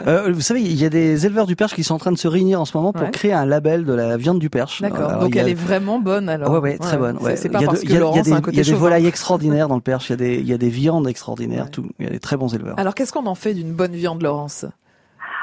Euh, 0.05 0.29
vous 0.33 0.41
savez, 0.41 0.59
il 0.61 0.73
y 0.79 0.85
a 0.85 0.89
des 0.89 1.25
éleveurs 1.25 1.47
du 1.47 1.55
perche 1.55 1.73
qui 1.73 1.83
sont 1.83 1.95
en 1.95 1.99
train 1.99 2.11
de 2.11 2.17
se 2.17 2.27
réunir 2.27 2.59
en 2.59 2.65
ce 2.65 2.75
moment 2.77 2.91
pour 2.91 3.03
Ouais. 3.03 3.11
créer 3.11 3.33
un 3.33 3.45
label 3.45 3.85
de 3.85 3.93
la 3.93 4.17
viande 4.17 4.39
du 4.39 4.49
perche. 4.49 4.81
D'accord. 4.81 5.19
Donc 5.19 5.35
a- 5.35 5.39
elle 5.39 5.49
est 5.49 5.53
vraiment 5.53 5.97
bonne 5.99 6.27
alors. 6.29 6.51
Ouais, 6.51 6.59
ouais, 6.59 6.77
très 6.77 6.97
bonne. 6.97 7.17
C'est- 7.19 7.25
Ouais. 7.25 7.35
C'est 7.37 7.47
Il 7.47 7.51
pas 7.53 7.59
parce 7.63 7.79
que 7.79 7.85
il 7.85 7.91
y 7.91 7.93
a- 7.93 7.95
il 7.95 7.95
y 7.95 7.97
a 7.97 7.99
Laurence 8.01 8.23
des- 8.51 8.69
y 8.69 8.73
a 8.73 8.75
volailles 8.75 9.07
extraordinaires 9.07 9.67
dans 9.69 9.75
le 9.75 9.81
perche. 9.81 10.09
Il 10.09 10.11
y 10.11 10.13
a 10.13 10.17
des, 10.17 10.35
il 10.35 10.47
y 10.47 10.53
a 10.53 10.57
des 10.57 10.69
viandes 10.81 11.07
extraordinaires. 11.07 11.65
Ouais. 11.65 11.69
Tout. 11.71 11.85
Il 11.99 12.05
y 12.05 12.07
a 12.09 12.11
des 12.11 12.19
très 12.19 12.35
bons 12.35 12.53
éleveurs. 12.53 12.75
Alors 12.77 12.93
qu'est-ce 12.93 13.13
qu'on 13.13 13.25
en 13.25 13.35
fait 13.35 13.53
d'une 13.53 13.71
bonne 13.71 13.93
viande, 13.93 14.21
Laurence? 14.21 14.65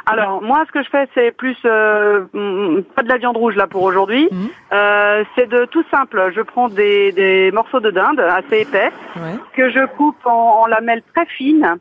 Alors 0.07 0.41
moi, 0.43 0.65
ce 0.67 0.73
que 0.73 0.83
je 0.83 0.89
fais, 0.91 1.07
c'est 1.15 1.33
plus 1.33 1.57
euh, 1.67 2.21
mm, 2.33 2.83
pas 2.95 3.03
de 3.03 3.09
la 3.09 3.19
viande 3.19 3.37
rouge 3.37 3.57
là 3.57 3.67
pour 3.67 3.83
aujourd'hui. 3.83 4.29
Mhm. 4.31 4.49
Euh, 4.73 5.25
c'est 5.35 5.49
de 5.49 5.65
tout 5.67 5.85
simple. 5.91 6.31
Je 6.35 6.41
prends 6.43 6.69
des, 6.69 7.13
des 7.13 7.51
morceaux 7.53 7.81
de 7.81 7.91
dinde 7.91 8.21
assez 8.21 8.61
épais 8.61 8.91
Ouais. 9.17 9.35
que 9.55 9.71
je 9.71 9.87
coupe 9.97 10.17
en, 10.27 10.61
en 10.63 10.67
lamelles 10.67 11.03
très 11.15 11.27
fines 11.27 11.75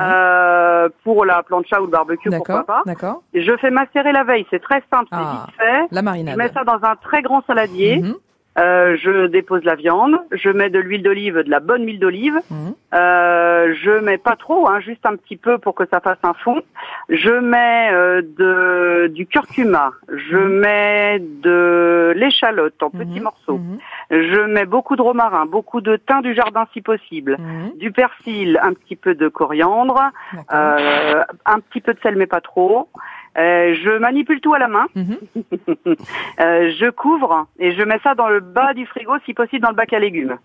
euh, 0.00 0.88
pour 1.04 1.24
la 1.24 1.42
plancha 1.42 1.80
ou 1.80 1.84
le 1.86 1.90
barbecue, 1.90 2.30
pourquoi 2.30 2.56
D'accord. 2.56 2.66
pas. 2.66 2.82
D'accord. 2.86 3.22
Je 3.34 3.56
fais 3.58 3.70
macérer 3.70 4.12
la 4.12 4.24
veille. 4.24 4.46
C'est 4.50 4.60
très 4.62 4.82
simple, 4.92 5.06
c'est 5.10 5.18
Ah. 5.18 5.46
vite 5.46 5.56
fait. 5.56 5.86
La 5.90 6.00
Je 6.00 6.04
marinade. 6.04 6.36
mets 6.36 6.52
ça 6.52 6.64
dans 6.64 6.78
un 6.82 6.96
très 6.96 7.22
grand 7.22 7.42
saladier. 7.46 8.00
Mhm. 8.00 8.14
Euh, 8.56 8.96
je 9.02 9.26
dépose 9.26 9.64
la 9.64 9.74
viande. 9.74 10.16
Je 10.30 10.48
mets 10.48 10.70
de 10.70 10.78
l'huile 10.78 11.02
d'olive, 11.02 11.38
de 11.38 11.50
la 11.50 11.58
bonne 11.60 11.84
huile 11.84 11.98
d'olive. 11.98 12.38
Mhm. 12.50 12.74
Euh, 12.94 13.74
je 13.82 13.90
mets 13.98 14.18
pas 14.18 14.36
trop, 14.36 14.68
hein, 14.68 14.78
juste 14.80 15.04
un 15.06 15.16
petit 15.16 15.36
peu 15.36 15.58
pour 15.58 15.74
que 15.74 15.84
ça 15.92 15.98
fasse 16.00 16.18
un 16.22 16.34
fond. 16.34 16.62
Je 17.08 17.30
mets 17.32 17.90
euh, 17.92 18.22
de 18.38 19.08
du 19.08 19.26
curcuma. 19.26 19.90
Je 20.08 20.36
Mhm. 20.36 20.58
mets 20.60 21.18
de 21.20 22.12
l'échalote 22.16 22.80
en 22.82 22.90
petits 22.90 23.16
Mhm. 23.18 23.22
morceaux. 23.24 23.58
Mhm. 23.58 23.78
Je 24.10 24.40
mets 24.42 24.66
beaucoup 24.66 24.94
de 24.94 25.02
romarin, 25.02 25.46
beaucoup 25.46 25.80
de 25.80 25.96
thym 25.96 26.22
du 26.22 26.34
jardin 26.34 26.66
si 26.72 26.80
possible. 26.80 27.36
Du 27.76 27.90
persil, 27.90 28.58
un 28.62 28.72
petit 28.74 28.94
peu 28.96 29.14
de 29.16 29.26
coriandre, 29.28 30.10
euh, 30.52 31.24
un 31.46 31.58
petit 31.60 31.80
peu 31.80 31.92
de 31.94 31.98
sel 32.00 32.14
mais 32.16 32.26
pas 32.26 32.40
trop. 32.40 32.88
Euh, 33.36 33.74
je 33.82 33.98
manipule 33.98 34.40
tout 34.40 34.54
à 34.54 34.58
la 34.58 34.68
main. 34.68 34.86
Mhm. 34.94 35.18
Euh, 36.40 36.72
je 36.80 36.90
couvre 36.90 37.46
et 37.60 37.72
je 37.72 37.82
mets 37.82 38.00
ça 38.02 38.14
dans 38.16 38.28
le 38.28 38.40
bas 38.40 38.74
du 38.74 38.86
frigo, 38.86 39.12
si 39.24 39.34
possible 39.34 39.62
dans 39.62 39.68
le 39.70 39.76
bac 39.76 39.92
à 39.92 40.00
légumes. 40.00 40.36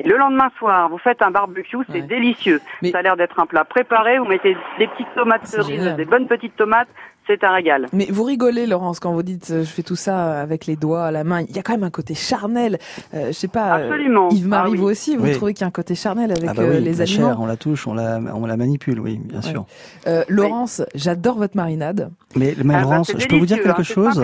Et 0.00 0.06
le 0.08 0.16
lendemain 0.18 0.50
soir, 0.58 0.88
vous 0.90 0.98
faites 0.98 1.22
un 1.22 1.30
barbecue, 1.30 1.78
c'est 1.88 1.94
Ouais. 1.94 2.00
délicieux. 2.02 2.60
Mais- 2.82 2.90
Ça 2.90 2.98
a 2.98 3.02
l'air 3.02 3.16
d'être 3.16 3.40
un 3.40 3.46
plat 3.46 3.64
préparé. 3.64 4.18
Vous 4.18 4.26
mettez 4.26 4.56
des 4.78 4.86
petites 4.88 5.12
tomates 5.14 5.46
cerises, 5.46 5.94
des 5.96 6.04
bonnes 6.04 6.26
petites 6.28 6.54
tomates, 6.56 6.88
c'est 7.28 7.44
un 7.44 7.52
régal. 7.52 7.86
Mais 7.92 8.06
vous 8.10 8.24
rigolez, 8.24 8.66
Laurence, 8.66 8.98
quand 8.98 9.12
vous 9.12 9.22
dites 9.22 9.50
euh, 9.52 9.60
je 9.60 9.68
fais 9.68 9.84
tout 9.84 9.94
ça 9.94 10.40
avec 10.40 10.66
les 10.66 10.74
doigts 10.74 11.04
à 11.04 11.10
la 11.12 11.22
main. 11.22 11.42
Il 11.42 11.54
y 11.54 11.58
a 11.60 11.62
quand 11.62 11.72
même 11.74 11.84
un 11.84 11.90
côté 11.90 12.14
charnel. 12.14 12.78
Euh, 13.14 13.28
je 13.28 13.32
sais 13.32 13.46
pas. 13.46 13.78
euh, 13.78 13.84
Absolument. 13.84 14.28
Yves-Marie, 14.30 14.68
Ah 14.68 14.70
oui. 14.72 14.78
vous 14.78 14.86
aussi, 14.88 15.16
vous 15.16 15.24
Oui. 15.26 15.32
trouvez 15.32 15.54
qu'il 15.54 15.60
y 15.60 15.64
a 15.64 15.68
un 15.68 15.70
côté 15.70 15.94
charnel 15.94 16.32
avec 16.32 16.44
Ah 16.48 16.54
bah 16.54 16.62
euh, 16.62 16.80
les 16.80 16.94
la 16.94 17.02
aliments 17.02 17.28
chair, 17.28 17.40
on 17.40 17.46
la 17.46 17.56
touche, 17.56 17.86
on 17.86 17.94
la, 17.94 18.18
on 18.34 18.44
la 18.46 18.56
manipule, 18.56 18.98
oui, 18.98 19.20
bien 19.22 19.42
sûr. 19.42 19.66
Euh, 20.06 20.24
Laurence, 20.28 20.82
j'adore 20.94 21.36
votre 21.36 21.56
marinade. 21.56 22.10
Mais, 22.36 22.54
mais 22.64 22.74
Ah 22.74 22.78
bah, 22.78 22.82
Laurence, 22.82 23.12
je 23.16 23.26
peux 23.26 23.36
vous 23.36 23.46
dire 23.46 23.58
quelque 23.58 23.70
hein, 23.70 23.74
c'est 23.78 23.84
chose. 23.94 24.22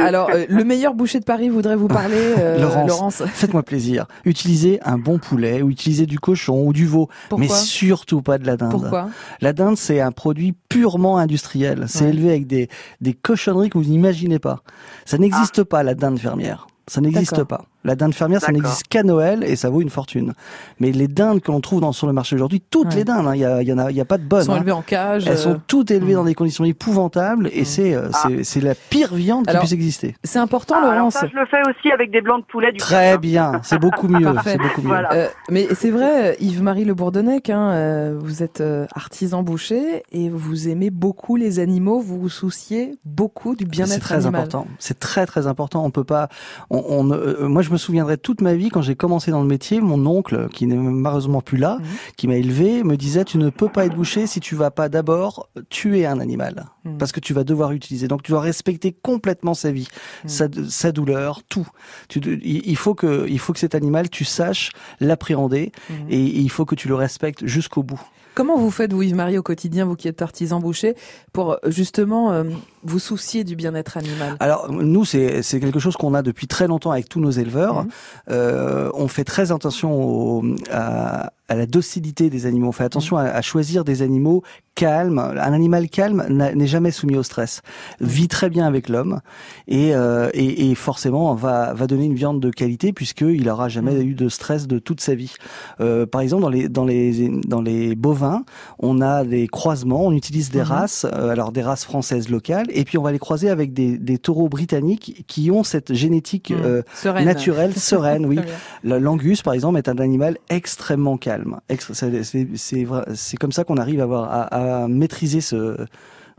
Alors, 0.00 0.30
euh, 0.34 0.44
le 0.48 0.64
meilleur 0.64 0.94
boucher 0.94 1.20
de 1.20 1.24
Paris 1.24 1.48
voudrait 1.48 1.76
vous 1.76 1.88
parler, 1.88 2.16
euh, 2.38 2.60
Laurence. 2.60 2.88
Laurence. 2.88 3.22
Faites-moi 3.26 3.62
plaisir. 3.62 4.06
Utilisez 4.24 4.80
un 4.84 4.98
bon 4.98 5.18
poulet 5.18 5.62
ou 5.62 5.70
utilisez 5.70 6.06
du 6.06 6.18
cochon 6.18 6.62
ou 6.66 6.72
du 6.72 6.86
veau, 6.86 7.08
Pourquoi? 7.28 7.46
mais 7.46 7.52
surtout 7.52 8.22
pas 8.22 8.38
de 8.38 8.46
la 8.46 8.56
dinde. 8.56 8.70
Pourquoi? 8.70 9.08
La 9.40 9.52
dinde, 9.52 9.76
c'est 9.76 10.00
un 10.00 10.12
produit 10.12 10.54
purement 10.68 11.18
industriel. 11.18 11.84
C'est 11.88 12.04
Ouais. 12.04 12.10
élevé 12.10 12.30
avec 12.30 12.45
des, 12.46 12.68
des 13.00 13.14
cochonneries 13.14 13.70
que 13.70 13.78
vous 13.78 13.84
n'imaginez 13.84 14.38
pas. 14.38 14.62
Ça 15.04 15.18
n'existe 15.18 15.64
pas, 15.64 15.82
la 15.82 15.94
dinde 15.94 16.18
fermière. 16.18 16.66
Ça 16.86 17.00
n'existe 17.00 17.44
pas. 17.44 17.64
La 17.84 17.94
dinde 17.94 18.14
fermière, 18.14 18.40
ça 18.40 18.50
n'existe 18.50 18.88
qu'à 18.88 19.04
Noël 19.04 19.44
et 19.44 19.54
ça 19.54 19.70
vaut 19.70 19.80
une 19.80 19.90
fortune. 19.90 20.32
Mais 20.80 20.90
les 20.90 21.06
dindes 21.06 21.40
que 21.40 21.52
l'on 21.52 21.60
trouve 21.60 21.80
dans, 21.80 21.92
sur 21.92 22.08
le 22.08 22.12
marché 22.12 22.34
aujourd'hui, 22.34 22.60
toutes 22.60 22.88
Ouais. 22.88 22.96
les 22.96 23.04
dindes, 23.04 23.26
hein, 23.28 23.34
il 23.34 23.40
y, 23.40 23.44
a, 23.44 23.74
en 23.74 23.78
a, 23.78 23.90
il 23.92 23.96
y 23.96 24.00
a 24.00 24.04
pas 24.04 24.18
de 24.18 24.24
bonnes. 24.24 24.42
sont 24.44 24.52
hein. 24.52 24.56
élevés 24.56 24.72
en 24.72 24.82
cage. 24.82 25.26
Elles 25.26 25.34
euh, 25.34 25.36
sont 25.36 25.60
toutes 25.68 25.90
élevées 25.92 26.12
mm. 26.14 26.16
dans 26.16 26.24
des 26.24 26.34
conditions 26.34 26.64
épouvantables 26.64 27.48
et 27.52 27.62
Mm. 27.62 27.64
c'est 27.64 27.94
euh, 27.94 28.08
c'est 28.12 28.42
c'est 28.44 28.60
la 28.60 28.74
pire 28.74 29.14
viande 29.14 29.48
Alors, 29.48 29.62
qui 29.62 29.66
puisse 29.68 29.72
exister. 29.74 30.16
C'est 30.24 30.38
important, 30.40 30.74
Ah, 30.78 30.82
alors 30.82 30.94
Laurence. 30.96 31.14
ça, 31.14 31.26
je 31.32 31.36
le 31.38 31.46
fais 31.46 31.60
aussi 31.68 31.92
avec 31.92 32.10
des 32.10 32.20
blancs 32.20 32.40
de 32.40 32.46
poulet 32.46 32.72
du 32.72 32.78
Très 32.78 33.12
hein. 33.12 33.18
bien, 33.18 33.60
c'est 33.62 33.78
beaucoup 33.78 34.08
mieux. 34.08 34.32
Parfait. 34.32 34.52
C'est 34.52 34.58
beaucoup 34.58 34.82
mieux. 34.82 34.88
Voilà. 34.88 35.12
Euh, 35.12 35.28
mais 35.50 35.68
c'est 35.74 35.90
vrai, 35.90 36.36
Yves-Marie 36.40 36.84
Le 36.84 36.94
Bourdonnec, 36.94 37.50
hein, 37.50 37.70
euh, 37.70 38.16
vous 38.18 38.42
êtes 38.42 38.60
euh, 38.60 38.86
artisan 38.94 39.42
boucher 39.42 40.02
et 40.12 40.28
vous 40.28 40.68
aimez 40.68 40.90
beaucoup 40.90 41.36
les 41.36 41.60
animaux, 41.60 42.00
vous 42.00 42.18
vous 42.18 42.28
souciez 42.28 42.96
beaucoup 43.04 43.54
du 43.54 43.64
C'est 43.64 43.70
bien-être 43.70 44.00
très 44.00 44.14
animal. 44.26 44.34
important. 44.42 44.66
C'est 44.80 44.98
très 44.98 45.24
très 45.26 45.46
important. 45.46 45.84
On 45.84 45.90
peut 45.90 46.04
pas. 46.04 46.28
On, 46.70 46.82
on, 46.88 47.10
euh, 47.12 47.46
moi, 47.48 47.62
je 47.62 47.70
me 47.70 47.75
souviendrai 47.76 48.16
toute 48.18 48.40
ma 48.40 48.54
vie 48.54 48.68
quand 48.68 48.82
j'ai 48.82 48.94
commencé 48.96 49.30
dans 49.30 49.40
le 49.42 49.46
métier. 49.48 49.80
Mon 49.80 50.04
oncle, 50.06 50.48
qui 50.52 50.66
n'est 50.66 50.76
malheureusement 50.76 51.40
plus 51.40 51.58
là, 51.58 51.78
Mhm. 51.80 51.86
qui 52.16 52.28
m'a 52.28 52.36
élevé, 52.36 52.82
me 52.84 52.96
disait 52.96 53.24
tu 53.24 53.38
ne 53.38 53.50
peux 53.50 53.68
pas 53.68 53.86
être 53.86 53.94
boucher 53.94 54.26
si 54.26 54.40
tu 54.40 54.54
vas 54.54 54.70
pas 54.70 54.88
d'abord 54.88 55.48
tuer 55.70 56.06
un 56.06 56.20
animal, 56.20 56.66
Mhm. 56.84 56.98
parce 56.98 57.12
que 57.12 57.20
tu 57.20 57.32
vas 57.34 57.44
devoir 57.44 57.72
utiliser. 57.72 58.08
Donc, 58.08 58.22
tu 58.22 58.32
dois 58.32 58.40
respecter 58.40 58.92
complètement 58.92 59.54
sa 59.54 59.70
vie, 59.72 59.88
Mhm. 60.24 60.28
sa, 60.28 60.46
sa 60.68 60.92
douleur, 60.92 61.42
tout. 61.48 61.66
Tu, 62.08 62.20
il 62.44 62.76
faut 62.76 62.94
que 62.94 63.26
il 63.28 63.38
faut 63.38 63.52
que 63.52 63.58
cet 63.58 63.74
animal, 63.74 64.08
tu 64.10 64.24
saches 64.24 64.70
l'appréhender 65.00 65.72
et, 66.08 66.20
il 66.20 66.50
faut 66.50 66.64
que 66.64 66.74
tu 66.74 66.88
le 66.88 66.94
respectes 66.94 67.46
jusqu'au 67.46 67.82
bout. 67.82 68.00
Comment 68.34 68.58
vous 68.58 68.70
faites, 68.70 68.92
vous, 68.92 69.02
Yves-Marie, 69.02 69.38
au 69.38 69.42
quotidien, 69.42 69.86
vous 69.86 69.96
qui 69.96 70.08
êtes 70.08 70.20
artisan 70.20 70.60
boucher, 70.60 70.94
pour 71.32 71.56
justement 71.66 72.32
euh, 72.32 72.44
vous 72.86 72.98
soucier 72.98 73.44
du 73.44 73.56
bien-être 73.56 73.96
animal? 73.96 74.36
Alors 74.40 74.70
nous, 74.72 75.04
c'est 75.04 75.42
c'est 75.42 75.60
quelque 75.60 75.78
chose 75.78 75.96
qu'on 75.96 76.14
a 76.14 76.22
depuis 76.22 76.46
très 76.46 76.66
longtemps 76.66 76.90
avec 76.92 77.08
tous 77.08 77.20
nos 77.20 77.30
éleveurs. 77.30 77.84
Mhm. 77.84 77.88
Euh, 78.30 78.90
on 78.94 79.08
fait 79.08 79.24
très 79.24 79.52
attention 79.52 79.92
au- 79.94 80.44
à, 80.70 81.32
à 81.48 81.54
la 81.54 81.66
docilité 81.66 82.28
des 82.30 82.46
animaux. 82.46 82.68
On 82.68 82.72
fait 82.72 82.84
attention 82.84 83.16
à, 83.16 83.24
à 83.24 83.42
choisir 83.42 83.84
des 83.84 84.02
animaux 84.02 84.42
calmes. 84.74 85.18
Un 85.18 85.52
animal 85.54 85.88
calme 85.88 86.24
n'est 86.28 86.66
jamais 86.66 86.90
soumis 86.90 87.16
au 87.16 87.22
stress, 87.22 87.62
vit 88.00 88.28
très 88.28 88.50
bien 88.50 88.66
avec 88.66 88.88
l'homme 88.90 89.20
et, 89.68 89.94
euh, 89.94 90.28
et, 90.34 90.70
et 90.70 90.74
forcément 90.74 91.34
va, 91.34 91.72
va 91.72 91.86
donner 91.86 92.04
une 92.04 92.14
viande 92.14 92.40
de 92.40 92.50
qualité 92.50 92.92
puisqu'il 92.92 93.44
n'aura 93.44 93.68
jamais 93.70 93.92
Mhm. 93.94 94.08
eu 94.08 94.14
de 94.14 94.28
stress 94.28 94.66
de 94.66 94.78
toute 94.78 95.00
sa 95.00 95.14
vie. 95.14 95.32
Euh, 95.80 96.04
par 96.04 96.20
exemple, 96.20 96.42
dans 96.42 96.50
les, 96.50 96.68
dans, 96.68 96.84
les, 96.84 97.30
dans 97.46 97.62
les 97.62 97.94
bovins, 97.94 98.44
on 98.78 99.00
a 99.00 99.24
des 99.24 99.46
croisements, 99.48 100.04
on 100.04 100.12
utilise 100.12 100.50
des 100.50 100.58
Mhm. 100.60 100.64
races, 100.66 101.06
euh, 101.10 101.30
alors 101.30 101.52
des 101.52 101.62
races 101.62 101.84
françaises 101.84 102.28
locales, 102.28 102.66
et 102.78 102.84
puis 102.84 102.98
on 102.98 103.02
va 103.02 103.12
les 103.12 103.18
croiser 103.18 103.50
avec 103.50 103.72
des, 103.72 103.98
des 103.98 104.18
taureaux 104.18 104.48
britanniques 104.48 105.24
qui 105.26 105.50
ont 105.50 105.62
cette 105.64 105.92
génétique 105.94 106.50
Mhm. 106.50 106.60
euh, 106.64 106.82
Sereine. 106.94 107.24
naturelle, 107.24 107.72
sereine, 107.74 108.26
oui. 108.26 108.38
L'angus, 108.84 109.42
par 109.42 109.54
exemple, 109.54 109.78
est 109.78 109.88
un 109.88 109.98
animal 109.98 110.36
extrêmement 110.50 111.16
calme. 111.16 111.58
C'est- 111.92 112.22
C'est 112.24 112.46
c'est 112.56 112.84
vrai- 112.84 113.04
c'est 113.14 113.36
comme 113.36 113.52
ça 113.52 113.64
qu'on 113.64 113.76
arrive 113.76 114.00
à, 114.00 114.04
avoir, 114.04 114.24
à, 114.30 114.82
à 114.84 114.88
maîtriser 114.88 115.40
ce, 115.40 115.76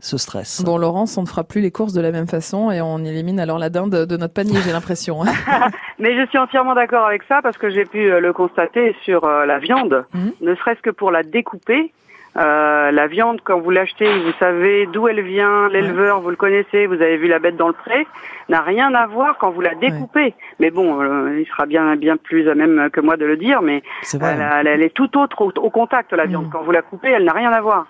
ce 0.00 0.16
stress. 0.16 0.62
Bon, 0.64 0.78
Laurence, 0.78 1.16
on 1.18 1.22
ne 1.22 1.26
fera 1.26 1.42
plus 1.44 1.60
les 1.60 1.70
courses 1.72 1.92
de 1.92 2.00
la 2.00 2.12
même 2.12 2.28
façon 2.28 2.70
et 2.70 2.80
on 2.80 2.98
élimine 3.04 3.40
alors 3.40 3.58
la 3.58 3.68
dinde 3.70 4.06
de 4.06 4.16
notre 4.16 4.32
panier, 4.34 4.58
j'ai 4.64 4.72
l'impression. 4.72 5.22
hein. 5.24 5.32
Mais 5.98 6.16
je 6.16 6.26
suis 6.28 6.38
entièrement 6.38 6.74
d'accord 6.74 7.04
avec 7.06 7.22
ça 7.28 7.40
parce 7.42 7.58
que 7.58 7.70
j'ai 7.70 7.84
pu 7.84 8.10
euh, 8.10 8.20
le 8.20 8.32
constater 8.32 8.94
sur 9.04 9.24
euh, 9.24 9.44
la 9.46 9.58
viande, 9.58 10.04
Mhm. 10.14 10.32
ne 10.40 10.54
serait-ce 10.54 10.80
que 10.82 10.90
pour 10.90 11.10
la 11.10 11.22
découper. 11.24 11.92
Euh, 12.38 12.90
la 12.92 13.06
viande, 13.08 13.40
quand 13.42 13.58
vous 13.58 13.70
l'achetez, 13.70 14.06
vous 14.20 14.32
savez 14.38 14.86
d'où 14.86 15.08
elle 15.08 15.22
vient, 15.22 15.68
l'éleveur, 15.70 16.20
vous 16.20 16.30
le 16.30 16.36
connaissez, 16.36 16.86
vous 16.86 16.94
avez 16.94 17.16
vu 17.16 17.26
la 17.26 17.38
bête 17.40 17.56
dans 17.56 17.66
le 17.68 17.74
pré, 17.74 18.06
n'a 18.48 18.60
rien 18.60 18.94
à 18.94 19.06
voir 19.08 19.38
quand 19.38 19.50
vous 19.50 19.60
la 19.60 19.74
découpez. 19.74 20.34
Mais 20.60 20.70
bon, 20.70 21.00
euh, 21.02 21.38
il 21.40 21.46
sera 21.46 21.66
bien 21.66 21.96
bien 21.96 22.16
plus 22.16 22.48
à 22.48 22.54
même 22.54 22.90
que 22.92 23.00
moi 23.00 23.16
de 23.16 23.24
le 23.26 23.36
dire, 23.36 23.60
mais 23.62 23.82
vrai. 24.14 24.36
elle, 24.38 24.48
elle- 24.60 24.66
elle 24.68 24.82
est 24.82 24.94
tout 24.94 25.18
autre 25.18 25.40
au, 25.42 25.50
au 25.56 25.70
contact 25.70 26.12
la 26.12 26.26
viande. 26.26 26.44
Mhm. 26.44 26.50
Quand 26.52 26.62
vous 26.62 26.70
la 26.72 26.82
coupez, 26.82 27.08
elle 27.08 27.24
n'a 27.24 27.32
rien 27.32 27.50
à 27.50 27.60
voir. 27.60 27.86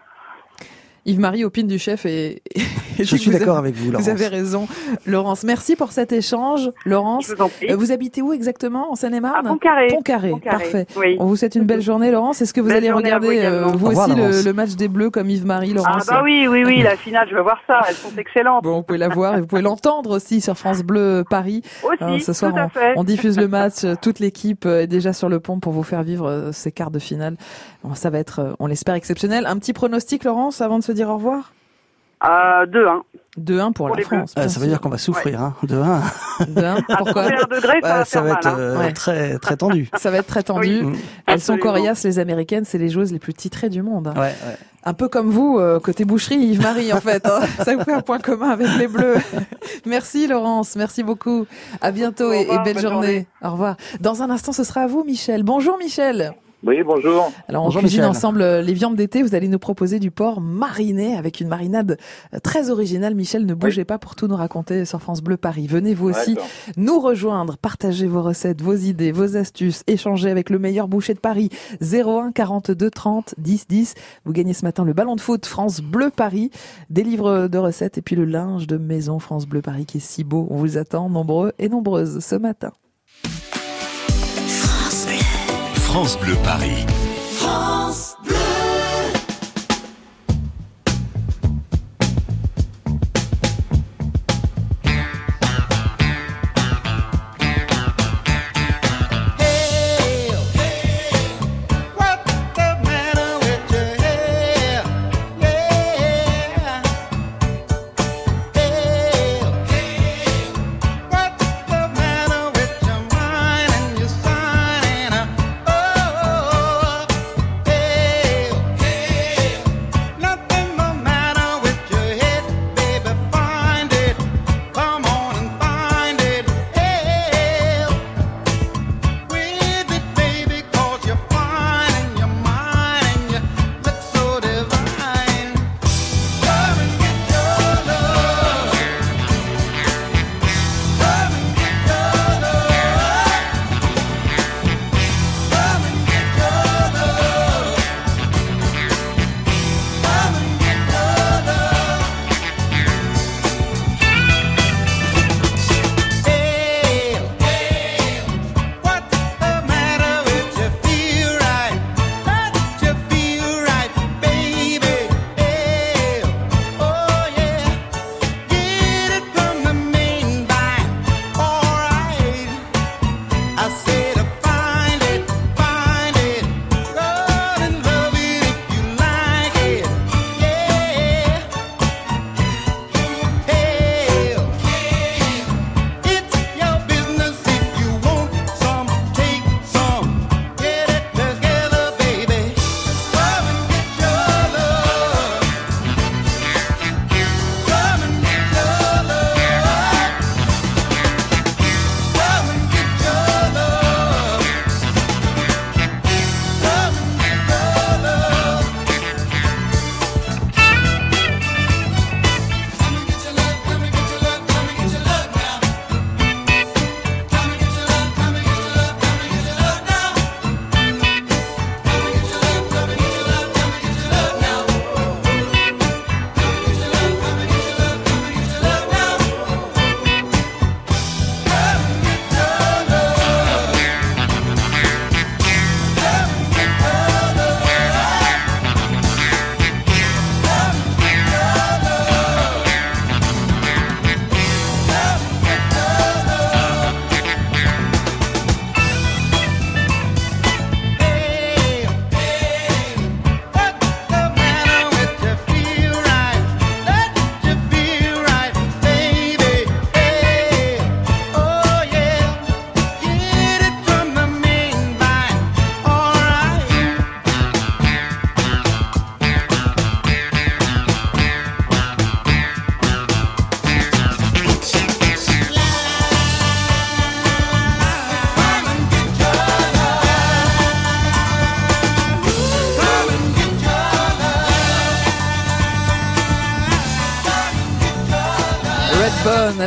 Yves-Marie 1.05 1.45
opine 1.45 1.67
du 1.67 1.78
chef 1.78 2.07
et, 2.07 2.43
Je 3.05 3.05
Je 3.05 3.17
suis 3.17 3.31
d'accord 3.31 3.57
avec 3.59 3.75
vous, 3.75 3.90
Laurence. 3.90 4.05
Vous 4.07 4.11
avez 4.11 4.26
raison, 4.28 4.67
Laurence. 5.07 5.45
Merci 5.45 5.76
pour 5.76 5.93
cet 5.93 6.12
échange, 6.12 6.71
Laurence. 6.85 7.28
Vous. 7.38 7.45
Euh, 7.71 7.76
Vous 7.76 7.93
habitez 7.93 8.23
où 8.23 8.33
exactement 8.33 8.90
En 8.90 8.95
Seine-et-Marne 8.97 9.47
À 9.47 9.49
Pontcarré. 9.50 9.88
Pontcarré, 9.88 10.31
Pontcarré, 10.31 10.59
parfait. 10.64 10.87
oui. 10.97 11.17
On 11.21 11.26
vous 11.26 11.37
souhaite 11.37 11.55
une 11.55 11.64
belle 11.64 11.81
journée, 11.81 12.11
Laurence. 12.11 12.40
Est-ce 12.43 12.52
que 12.55 12.61
vous 12.61 12.69
Belle 12.69 12.78
allez 12.78 12.88
journée 12.88 13.11
à 13.12 13.19
vous 13.19 13.26
regarder 13.28 13.47
euh, 13.47 13.64
vous 13.67 13.87
revoir, 13.88 14.09
aussi 14.11 14.45
le, 14.45 14.52
match 14.52 14.71
des 14.76 14.88
Bleus 14.88 15.11
comme 15.11 15.31
Yves-Marie, 15.31 15.71
Ah 15.73 15.76
Laurence 15.76 16.07
bah 16.07 16.21
oui, 16.25 16.47
oui, 16.49 16.64
oui, 16.64 16.83
la 16.83 16.97
finale, 16.97 17.28
je 17.31 17.35
veux 17.37 17.43
voir 17.43 17.59
ça. 17.67 17.81
Elles 17.88 17.95
sont 17.95 18.11
excellentes. 18.19 18.64
Bon, 18.64 18.76
vous 18.78 18.83
pouvez 18.83 18.99
la 18.99 19.09
voir 19.09 19.37
et 19.37 19.40
vous 19.40 19.47
pouvez 19.47 19.62
l'entendre 19.62 20.17
aussi 20.17 20.40
sur 20.40 20.57
France 20.57 20.83
Bleu 20.83 21.25
Paris. 21.28 21.62
Aussi, 21.85 22.02
Euh, 22.02 22.19
ce 22.19 22.33
soir, 22.33 22.52
tout 22.52 22.59
à 22.59 22.64
on, 22.67 22.69
fait. 22.69 22.93
on 22.97 23.05
diffuse 23.05 23.38
le 23.38 23.49
match. 23.49 23.85
euh, 23.85 23.95
Toute 24.00 24.19
l'équipe 24.19 24.64
euh, 24.67 24.83
est 24.83 24.87
déjà 24.87 25.12
sur 25.12 25.28
le 25.28 25.40
pont 25.40 25.59
pour 25.61 25.73
vous 25.73 25.83
faire 25.83 26.02
vivre 26.02 26.50
ces 26.52 26.73
quarts 26.73 26.90
de 26.90 26.99
finale. 26.99 27.37
Bon, 27.85 27.95
ça 27.95 28.11
va 28.11 28.19
être, 28.19 28.55
on 28.59 28.67
l'espère, 28.67 28.95
exceptionnel. 28.95 29.47
Un 29.47 29.57
petit 29.59 29.73
pronostic, 29.73 30.25
Laurence, 30.25 30.61
avant 30.61 30.78
de 30.78 30.85
se 30.85 30.93
dire 30.93 31.09
au 31.11 31.14
revoir? 31.14 31.52
Euh, 32.25 32.66
2-1. 32.66 33.02
2-un 33.38 33.70
pour, 33.70 33.87
Pour 33.87 33.96
la. 33.96 34.02
France. 34.02 34.32
Ah, 34.34 34.48
ça 34.48 34.58
veut 34.58 34.66
dire 34.66 34.80
qu'on 34.80 34.88
va 34.88 34.98
souffrir, 34.98 35.40
hein, 35.40 35.54
de 35.62 35.76
1. 35.76 36.00
2-un. 36.46 36.76
À 36.88 36.96
Pourquoi 36.96 37.30
31 37.30 37.46
degrés, 37.56 37.78
ça 37.80 37.88
Ouais, 37.92 37.98
va 37.98 38.04
ça 38.04 38.20
va 38.20 38.28
mal. 38.30 38.37
être 38.38 38.46
hein. 38.48 38.56
euh, 38.58 38.78
Ouais. 38.78 38.92
très 38.92 39.38
très 39.38 39.56
tendu. 39.56 39.88
Ça 39.96 40.10
va 40.10 40.16
être 40.18 40.26
très 40.26 40.42
tendu. 40.42 40.82
Mm. 40.82 40.96
Elles 41.28 41.40
sont 41.40 41.56
coriaces, 41.58 42.02
les 42.02 42.18
américaines, 42.18 42.64
c'est 42.64 42.78
les 42.78 42.88
joueuses 42.88 43.12
les 43.12 43.20
plus 43.20 43.34
titrées 43.34 43.68
du 43.68 43.82
monde. 43.82 44.08
hein. 44.08 44.14
Ouais, 44.16 44.34
ouais. 44.46 44.56
Un 44.84 44.94
peu 44.94 45.06
comme 45.08 45.30
vous, 45.30 45.58
euh, 45.60 45.78
côté 45.78 46.04
boucherie, 46.04 46.37
Yves-Marie, 46.38 46.92
en 46.92 47.00
fait. 47.00 47.25
hein. 47.26 47.40
Ça 47.64 47.76
vous 47.76 47.84
fait 47.84 47.92
un 47.92 48.00
point 48.00 48.18
commun 48.18 48.50
avec 48.50 48.66
les 48.78 48.88
Bleus. 48.88 49.18
merci, 49.87 50.26
Laurence. 50.26 50.74
Merci 50.74 51.04
beaucoup. 51.04 51.46
À 51.81 51.92
bientôt 51.92 52.31
Au 52.31 52.33
et, 52.33 52.38
et 52.38 52.40
revoir, 52.46 52.62
belle 52.64 52.74
bonne 52.74 52.83
journée. 52.83 53.07
journée. 53.07 53.26
Au 53.44 53.50
revoir. 53.52 53.76
Dans 54.00 54.22
un 54.24 54.31
instant, 54.31 54.50
ce 54.52 54.64
sera 54.64 54.81
à 54.81 54.87
vous, 54.88 55.04
Michel. 55.04 55.44
Bonjour, 55.44 55.78
Michel. 55.78 56.33
Oui, 56.64 56.83
bonjour. 56.85 57.31
Alors, 57.47 57.62
on 57.62 57.66
Bonjour, 57.66 57.83
cuisine 57.83 58.01
Michel. 58.01 58.11
ensemble 58.11 58.42
euh, 58.42 58.62
les 58.62 58.73
viandes 58.73 58.97
d'été. 58.97 59.23
Vous 59.23 59.37
allez 59.37 59.47
nous 59.47 59.61
proposer 59.61 60.01
du 60.01 60.11
porc 60.11 60.40
mariné 60.40 61.16
avec 61.16 61.40
une 61.40 61.47
marinade 61.47 61.99
euh, 62.35 62.40
très 62.40 62.71
originale. 62.71 63.14
Michel, 63.14 63.47
ne 63.47 63.55
bougez 63.55 63.85
pas 63.85 63.99
pour 63.99 64.16
tout 64.16 64.27
nous 64.27 64.35
raconter 64.35 64.85
sur 64.85 65.01
France 65.01 65.23
Bleu 65.23 65.37
Paris. 65.37 65.68
Venez 65.68 65.94
vous 65.94 66.09
aussi 66.09 66.37
nous 66.77 66.99
rejoindre, 66.99 67.57
partager 67.59 68.09
vos 68.09 68.23
recettes, 68.23 68.61
vos 68.61 68.75
idées, 68.75 69.12
vos 69.12 69.37
astuces, 69.37 69.85
échanger 69.87 70.31
avec 70.31 70.51
le 70.51 70.59
meilleur 70.59 70.88
boucher 70.88 71.14
de 71.14 71.21
Paris. 71.21 71.49
01 71.81 72.33
42 72.33 72.90
30 72.90 73.37
10 73.38 73.68
10. 73.68 73.94
Vous 74.25 74.33
gagnez 74.33 74.53
ce 74.53 74.64
matin 74.64 74.83
le 74.83 74.94
ballon 74.94 75.14
de 75.14 75.21
foot 75.21 75.47
France 75.47 75.81
Bleu 75.81 76.11
Paris, 76.11 76.51
des 76.90 77.05
livres 77.05 77.47
de 77.47 77.59
recettes 77.59 77.99
et 77.99 78.03
puis 78.03 78.16
le 78.16 78.25
linge 78.25 78.66
de 78.66 78.79
maison 78.79 79.21
France 79.21 79.47
Bleu 79.47 79.62
Paris 79.62 79.87
qui 79.87 79.99
est 79.99 80.01
si 80.01 80.25
beau. 80.25 80.49
On 80.51 80.57
vous 80.57 80.77
attend 80.77 81.09
nombreux 81.09 81.53
et 81.61 81.68
nombreuses 81.68 82.18
ce 82.18 82.35
matin. 82.35 82.73
France 85.88 86.18
Bleu 86.18 86.37
Paris. 86.44 86.85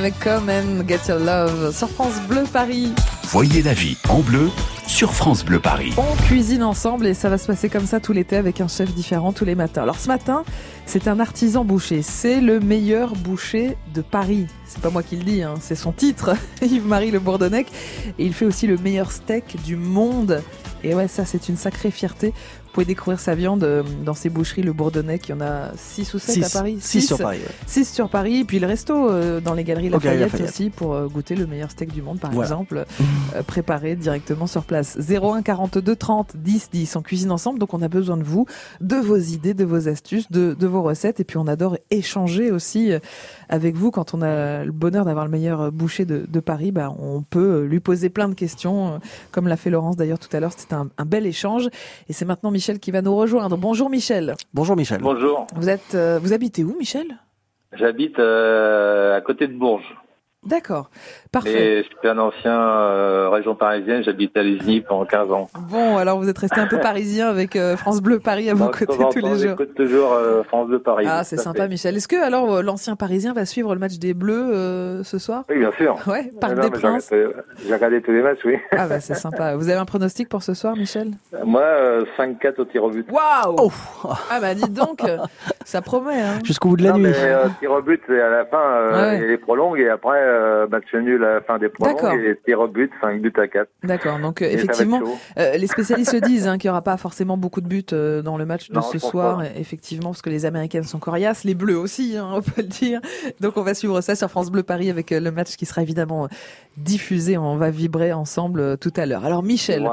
Avec 0.01 0.19
Come 0.19 0.49
and 0.49 0.87
Get 0.87 1.01
Your 1.09 1.19
Love 1.19 1.77
sur 1.77 1.87
France 1.87 2.19
Bleu 2.27 2.43
Paris. 2.51 2.91
Voyez 3.25 3.61
la 3.61 3.73
vie 3.73 3.97
en 4.09 4.21
bleu 4.21 4.49
sur 4.87 5.13
France 5.13 5.45
Bleu 5.45 5.59
Paris. 5.59 5.93
On 5.95 6.15
cuisine 6.23 6.63
ensemble 6.63 7.05
et 7.05 7.13
ça 7.13 7.29
va 7.29 7.37
se 7.37 7.45
passer 7.45 7.69
comme 7.69 7.85
ça 7.85 7.99
tout 7.99 8.11
l'été 8.11 8.35
avec 8.35 8.61
un 8.61 8.67
chef 8.67 8.95
différent 8.95 9.31
tous 9.31 9.45
les 9.45 9.53
matins. 9.53 9.83
Alors 9.83 9.99
ce 9.99 10.07
matin, 10.07 10.43
c'est 10.87 11.07
un 11.07 11.19
artisan 11.19 11.63
boucher. 11.63 12.01
C'est 12.01 12.41
le 12.41 12.59
meilleur 12.59 13.13
boucher 13.13 13.77
de 13.93 14.01
Paris. 14.01 14.47
C'est 14.65 14.81
pas 14.81 14.89
moi 14.89 15.03
qui 15.03 15.17
le 15.17 15.23
dis, 15.23 15.43
hein, 15.43 15.53
c'est 15.61 15.75
son 15.75 15.91
titre, 15.91 16.35
Yves-Marie 16.63 17.11
Le 17.11 17.19
Bourdonnec. 17.19 17.67
Et 18.17 18.25
il 18.25 18.33
fait 18.33 18.45
aussi 18.45 18.65
le 18.65 18.77
meilleur 18.77 19.11
steak 19.11 19.61
du 19.63 19.75
monde. 19.75 20.41
Et 20.83 20.95
ouais, 20.95 21.07
ça 21.07 21.25
c'est 21.25 21.47
une 21.47 21.57
sacrée 21.57 21.91
fierté. 21.91 22.33
Vous 22.71 22.75
pouvez 22.75 22.85
découvrir 22.85 23.19
sa 23.19 23.35
viande 23.35 23.65
euh, 23.65 23.83
dans 24.05 24.13
ses 24.13 24.29
boucheries 24.29 24.61
Le 24.61 24.71
Bourdonnec. 24.71 25.27
Il 25.27 25.31
y 25.31 25.33
en 25.33 25.41
a 25.41 25.71
6 25.75 26.13
ou 26.13 26.19
7 26.19 26.41
à. 26.45 26.49
Paris. 26.49 26.77
Six 26.79 27.01
Six. 27.01 27.07
sur 27.07 27.17
Paris. 27.17 27.39
ouais. 27.39 27.53
6 27.67 27.93
sur 27.93 28.07
Paris, 28.07 28.45
puis 28.45 28.59
le 28.59 28.67
resto 28.67 29.09
euh, 29.11 29.41
dans 29.41 29.53
les 29.53 29.65
galeries 29.65 29.89
Lafayette, 29.89 30.33
aussi 30.39 30.69
pour 30.69 30.93
euh, 30.93 31.07
goûter 31.09 31.35
le 31.35 31.47
meilleur 31.47 31.69
steak 31.69 31.91
du 31.91 32.01
monde 32.01 32.21
par 32.21 32.31
Voilà. 32.31 32.47
exemple, 32.47 32.85
préparé 33.47 33.97
directement 33.97 34.47
sur 34.47 34.63
place. 34.63 34.97
01 34.97 35.41
42 35.41 35.95
30 35.97 36.37
10 36.37 36.69
10, 36.71 36.95
on 36.95 37.01
cuisine 37.01 37.31
ensemble, 37.31 37.59
donc 37.59 37.73
on 37.73 37.81
a 37.81 37.89
besoin 37.89 38.15
de 38.15 38.23
vous, 38.23 38.45
de 38.79 38.95
vos 38.95 39.17
idées, 39.17 39.53
de 39.53 39.65
vos 39.65 39.89
astuces, 39.89 40.31
de, 40.31 40.53
de 40.53 40.67
vos 40.67 40.81
recettes, 40.81 41.19
et 41.19 41.25
puis 41.25 41.35
on 41.35 41.47
adore 41.47 41.75
échanger 41.89 42.51
aussi 42.51 42.93
avec 43.49 43.75
vous 43.75 43.91
quand 43.91 44.13
on 44.13 44.21
a 44.21 44.63
le 44.63 44.71
bonheur 44.71 45.03
d'avoir 45.03 45.25
le 45.25 45.31
meilleur 45.31 45.73
boucher 45.73 46.05
de, 46.05 46.25
de 46.25 46.39
Paris, 46.39 46.71
bah, 46.71 46.95
on 46.99 47.21
peut 47.21 47.63
lui 47.63 47.81
poser 47.81 48.09
plein 48.09 48.29
de 48.29 48.33
questions, 48.33 49.01
comme 49.31 49.49
l'a 49.49 49.57
fait 49.57 49.69
Laurence 49.69 49.97
d'ailleurs 49.97 50.19
tout 50.19 50.33
à 50.33 50.39
l'heure, 50.39 50.53
c'était 50.55 50.75
un, 50.75 50.87
un 50.97 51.05
bel 51.05 51.25
échange, 51.25 51.67
et 52.07 52.13
c'est 52.13 52.23
maintenant 52.23 52.49
Michel 52.61 52.79
qui 52.79 52.91
va 52.91 53.01
nous 53.01 53.15
rejoindre. 53.15 53.57
Bonjour 53.57 53.89
Michel, 53.89 54.35
Bonjour 54.53 54.75
Michel. 54.75 55.01
Bonjour, 55.01 55.47
vous 55.55 55.67
êtes, 55.67 55.95
euh, 55.95 56.19
vous 56.21 56.31
habitez 56.31 56.63
où 56.63 56.75
Michel? 56.77 57.07
J'habite 57.73 58.19
euh, 58.19 59.17
à 59.17 59.21
côté 59.21 59.47
de 59.47 59.53
Bourges. 59.53 59.97
D'accord, 60.45 60.89
parfait. 61.31 61.51
Et 61.79 61.83
je 61.83 61.87
suis 61.87 62.07
un 62.07 62.17
ancien 62.17 62.51
euh, 62.59 63.29
région 63.29 63.53
parisienne, 63.53 64.01
j'habite 64.03 64.35
à 64.35 64.41
Ligny 64.41 64.81
pendant 64.81 65.05
15 65.05 65.31
ans. 65.31 65.47
Bon, 65.69 65.97
alors 65.97 66.17
vous 66.19 66.27
êtes 66.29 66.37
resté 66.39 66.59
un 66.59 66.65
peu 66.65 66.79
parisien 66.81 67.29
avec 67.29 67.55
euh, 67.55 67.77
France 67.77 68.01
Bleu 68.01 68.17
Paris 68.19 68.49
à 68.49 68.55
vos 68.55 68.65
côtés 68.69 68.87
tous 68.87 68.97
temps, 69.21 69.33
les 69.33 69.47
jours. 69.47 69.55
Toujours 69.75 70.13
euh, 70.13 70.41
France 70.41 70.67
de 70.69 70.77
Paris. 70.77 71.05
Ah, 71.07 71.23
c'est 71.23 71.37
sympa, 71.37 71.63
fait. 71.63 71.69
Michel. 71.69 71.95
Est-ce 71.95 72.07
que 72.07 72.15
alors 72.15 72.51
euh, 72.55 72.61
l'ancien 72.63 72.95
parisien 72.95 73.33
va 73.33 73.45
suivre 73.45 73.75
le 73.75 73.79
match 73.79 73.99
des 73.99 74.15
Bleus 74.15 74.49
euh, 74.51 75.03
ce 75.03 75.19
soir? 75.19 75.43
Oui, 75.47 75.59
bien 75.59 75.71
sûr. 75.77 75.95
Ouais, 76.07 76.31
Parc 76.41 76.55
Non, 76.55 76.63
des 76.63 76.71
Princes. 76.71 77.09
regardé- 77.11 77.35
J'ai 77.67 77.73
regardé 77.75 78.01
tous 78.01 78.11
les 78.11 78.21
matchs, 78.23 78.39
oui. 78.43 78.57
Ah 78.75 78.87
bah 78.87 78.99
c'est 78.99 79.13
sympa. 79.13 79.55
Vous 79.55 79.69
avez 79.69 79.77
un 79.77 79.85
pronostic 79.85 80.27
pour 80.27 80.41
ce 80.41 80.55
soir, 80.55 80.75
Michel? 80.75 81.11
Moi, 81.45 81.61
euh, 81.61 82.03
5-4 82.17 82.59
au 82.61 82.65
tir 82.65 82.83
au 82.83 82.89
but. 82.89 83.05
Waouh 83.11 83.55
Oh, 83.59 83.71
Ah 84.31 84.39
bah 84.41 84.55
dites 84.55 84.73
donc, 84.73 85.01
ça 85.65 85.81
promet. 85.83 86.19
Hein. 86.19 86.39
jusqu'au 86.43 86.69
bout 86.69 86.77
de 86.77 86.83
la 86.85 86.93
non, 86.93 86.97
nuit. 86.97 87.11
mais 87.11 87.15
euh, 87.31 87.45
tir 87.59 87.71
au 87.71 87.81
but, 87.83 88.01
c'est 88.07 88.19
à 88.19 88.29
la 88.31 88.45
fin, 88.45 88.57
euh, 88.57 88.91
Ouais. 89.11 89.19
il 89.19 89.27
les 89.27 89.37
prolongues, 89.37 89.79
et 89.79 89.87
après, 89.89 90.17
euh, 90.31 90.67
match 90.67 90.85
nul 90.93 91.23
à 91.23 91.35
la 91.35 91.41
fin 91.41 91.57
des 91.59 91.69
D'accord. 91.79 92.13
et 92.13 92.39
tir 92.45 92.59
au 92.59 92.67
but, 92.67 92.91
5 93.01 93.21
buts 93.21 93.33
à 93.37 93.47
4. 93.47 93.67
D'accord. 93.83 94.19
Donc 94.19 94.41
euh, 94.41 94.45
Et 94.49 94.53
effectivement, 94.53 95.01
euh, 95.37 95.57
les 95.57 95.67
spécialistes 95.67 96.13
le 96.13 96.21
disent 96.21 96.47
hein, 96.47 96.57
qu'il 96.57 96.67
n'y 96.69 96.71
aura 96.71 96.81
pas 96.81 96.97
forcément 96.97 97.37
beaucoup 97.37 97.61
de 97.61 97.67
buts 97.67 97.85
euh, 97.93 98.21
dans 98.21 98.37
le 98.37 98.45
match 98.45 98.69
de 98.69 98.75
Non, 98.75 98.81
ce 98.81 98.97
soir. 98.99 99.37
pas. 99.37 99.43
Effectivement, 99.57 100.09
parce 100.11 100.21
que 100.21 100.29
les 100.29 100.45
Américaines 100.45 100.83
sont 100.83 100.99
coriaces, 100.99 101.43
les 101.43 101.55
Bleus 101.55 101.77
aussi, 101.77 102.15
hein, 102.17 102.29
on 102.33 102.41
peut 102.41 102.51
le 102.61 102.63
dire. 102.63 103.01
Donc 103.39 103.57
on 103.57 103.63
va 103.63 103.73
suivre 103.73 104.01
ça 104.01 104.15
sur 104.15 104.29
France 104.29 104.51
Bleu 104.51 104.63
Paris 104.63 104.89
avec 104.89 105.11
le 105.11 105.31
match 105.31 105.55
qui 105.55 105.65
sera 105.65 105.81
évidemment 105.81 106.27
diffusé. 106.77 107.37
On 107.37 107.55
va 107.57 107.69
vibrer 107.69 108.13
ensemble 108.13 108.77
tout 108.77 108.93
à 108.95 109.05
l'heure. 109.05 109.25
Alors 109.25 109.43
Michel. 109.43 109.87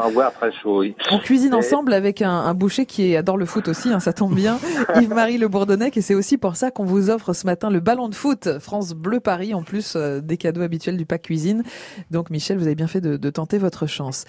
Chaud, 0.62 0.81
oui. 0.81 0.94
On 1.11 1.18
cuisine 1.18 1.53
Et- 1.53 1.57
ensemble 1.57 1.92
avec 1.92 2.22
un, 2.22 2.31
un 2.31 2.55
boucher 2.55 2.87
qui 2.87 3.16
adore 3.16 3.37
le 3.37 3.44
foot 3.46 3.68
aussi, 3.68 3.92
hein, 3.92 4.01
ça 4.01 4.12
tombe 4.12 4.35
bien, 4.35 4.59
Yves-Marie 5.01 5.38
Le 5.38 5.48
Bourdonnec, 5.48 5.96
et 5.96 6.01
c'est 6.01 6.14
aussi 6.14 6.38
pour 6.38 6.57
ça 6.57 6.70
qu'on 6.70 6.85
vous 6.85 7.11
offre 7.11 7.33
ce 7.33 7.46
matin 7.46 7.70
le 7.70 7.81
ballon 7.81 8.09
de 8.09 8.14
foot 8.14 8.59
France 8.61 8.94
Bleu 8.94 9.20
Paris, 9.20 9.55
en 9.55 9.62
plus 9.62 9.96
des 10.29 10.37
cadeaux 10.37 10.62
habituels 10.62 10.97
du 10.97 11.05
pack 11.07 11.23
cuisine. 11.23 11.64
Donc 12.12 12.31
Michel, 12.31 12.57
vous 12.59 12.67
avez 12.67 12.77
bien 12.77 12.87
fait 12.87 13.01
de, 13.01 13.17
de 13.17 13.31
tenter 13.31 13.59
votre 13.59 13.87
chance. 13.87 14.25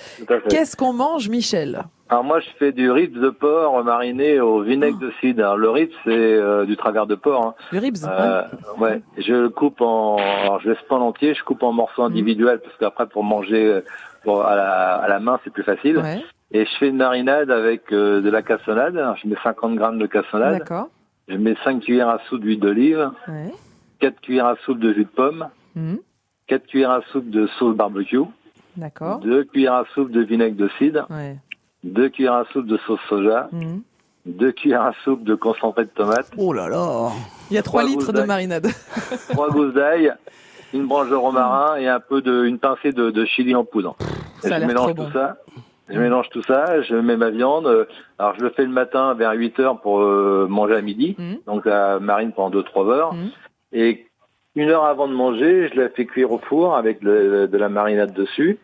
Qu'est-ce 0.49 0.75
qu'on 0.75 0.93
mange, 0.93 1.29
Michel? 1.29 1.83
Alors 2.11 2.23
moi, 2.23 2.39
je 2.39 2.47
fais 2.57 2.71
du 2.71 2.89
ribs 2.89 3.19
de 3.19 3.29
porc 3.29 3.83
mariné 3.83 4.39
au 4.39 4.63
vinaigre 4.63 4.97
de 4.97 5.11
cidre. 5.21 5.55
Le 5.55 5.69
ribs, 5.69 5.91
c'est 6.03 6.09
euh, 6.11 6.65
du 6.65 6.75
travers 6.75 7.05
de 7.05 7.13
porc. 7.13 7.45
Hein. 7.45 7.53
Le 7.71 7.77
ribs 7.77 7.97
Euh, 8.09 8.41
ouais, 8.79 9.01
je 9.19 9.33
le 9.33 9.49
coupe 9.49 9.79
en, 9.81 10.15
alors 10.17 10.59
je 10.61 10.69
laisse 10.69 10.81
pas 10.89 10.95
en 10.95 11.01
entier, 11.01 11.35
je 11.35 11.43
coupe 11.43 11.61
en 11.61 11.71
morceaux 11.71 12.01
individuels 12.01 12.61
parce 12.63 12.75
qu'après 12.77 13.05
pour 13.05 13.23
manger 13.23 13.81
pour, 14.23 14.43
à, 14.43 14.55
la, 14.55 14.95
à 14.95 15.07
la 15.07 15.19
main 15.19 15.39
c'est 15.43 15.53
plus 15.53 15.61
facile. 15.63 15.97
Ouais, 15.99 16.19
Et 16.51 16.65
je 16.65 16.71
fais 16.79 16.87
une 16.89 16.97
marinade 16.97 17.51
avec 17.51 17.91
euh, 17.91 18.21
de 18.21 18.29
la 18.31 18.41
cassonade. 18.41 18.97
Alors, 18.97 19.15
je 19.21 19.27
mets 19.27 19.35
50 19.43 19.75
grammes 19.75 19.99
de 19.99 20.07
cassonade. 20.07 20.57
d'accord. 20.57 20.87
Je 21.27 21.35
mets 21.37 21.55
5 21.63 21.81
cuillères 21.81 22.09
à 22.09 22.17
soupe 22.27 22.41
d'huile 22.41 22.59
d'olive, 22.59 23.11
Ouais. 23.27 23.51
4 23.99 24.19
cuillères 24.21 24.47
à 24.47 24.55
soupe 24.65 24.79
de 24.79 24.91
jus 24.93 25.03
de 25.03 25.09
pomme, 25.09 25.47
Mhm. 25.79 25.99
4 26.47 26.65
cuillères 26.67 26.91
à 26.91 27.01
soupe 27.11 27.29
de 27.29 27.47
sauce 27.59 27.75
barbecue, 27.75 28.19
D'accord. 28.77 29.19
2 29.19 29.43
cuillères 29.45 29.73
à 29.75 29.85
soupe 29.93 30.11
de 30.11 30.21
vinaigre 30.21 30.55
de 30.55 30.69
cidre, 30.77 31.05
Ouais. 31.09 31.35
2 31.83 32.09
cuillères 32.09 32.33
à 32.33 32.45
soupe 32.51 32.65
de 32.67 32.77
sauce 32.87 32.99
soja, 33.07 33.47
Mhm. 33.51 33.81
2 34.25 34.51
cuillères 34.51 34.81
à 34.83 34.93
soupe 35.03 35.23
de 35.23 35.35
concentré 35.35 35.85
de 35.85 35.89
tomate, 35.89 36.27
Oh 36.37 36.51
là 36.53 36.67
là. 36.67 37.09
Il 37.51 37.55
y 37.55 37.57
a 37.57 37.63
3 37.63 37.81
Trois 37.83 37.91
litres 37.91 38.11
de 38.11 38.17
d'ail. 38.17 38.27
marinade. 38.27 38.67
3 39.29 39.49
gousses 39.49 39.73
d'ail, 39.73 40.13
une 40.73 40.85
branche 40.87 41.09
de 41.09 41.15
romarin 41.15 41.77
et 41.77 41.87
un 41.87 41.99
peu 41.99 42.21
de, 42.21 42.45
une 42.45 42.59
pincée 42.59 42.91
de, 42.91 43.09
de 43.11 43.25
chili 43.25 43.55
en 43.55 43.63
poudre. 43.65 43.95
Ça 44.41 44.55
a 44.55 44.59
je 44.59 44.65
mélange 44.65 44.93
trop 44.93 45.03
tout 45.05 45.09
bon. 45.09 45.11
ça. 45.13 45.37
Je 45.91 45.97
mélange 45.99 46.29
tout 46.29 46.43
ça, 46.43 46.81
je 46.83 46.93
mets 46.95 47.17
ma 47.17 47.31
viande. 47.31 47.65
euh, 47.65 47.85
Alors 48.19 48.35
je 48.37 48.41
le 48.43 48.51
fais 48.51 48.61
le 48.63 48.69
matin 48.71 49.15
vers 49.15 49.31
8 49.31 49.59
heures 49.59 49.81
pour 49.81 50.01
euh, 50.01 50.45
manger 50.47 50.75
à 50.75 50.81
midi. 50.81 51.15
Mhm. 51.17 51.37
Donc 51.47 51.63
ça 51.63 51.99
marine 51.99 52.31
pendant 52.31 52.51
2-3 52.61 52.87
heures. 52.91 53.15
Et 53.73 54.05
une 54.59 54.69
heure 54.69 54.85
avant 54.85 55.07
de 55.07 55.13
manger, 55.13 55.69
je 55.73 55.79
la 55.79 55.89
fais 55.89 56.05
cuire 56.05 56.31
au 56.31 56.37
four 56.39 56.75
avec 56.75 57.01
le- 57.01 57.47
de 57.47 57.57
la 57.57 57.69
marinade 57.69 58.13
dessus, 58.13 58.57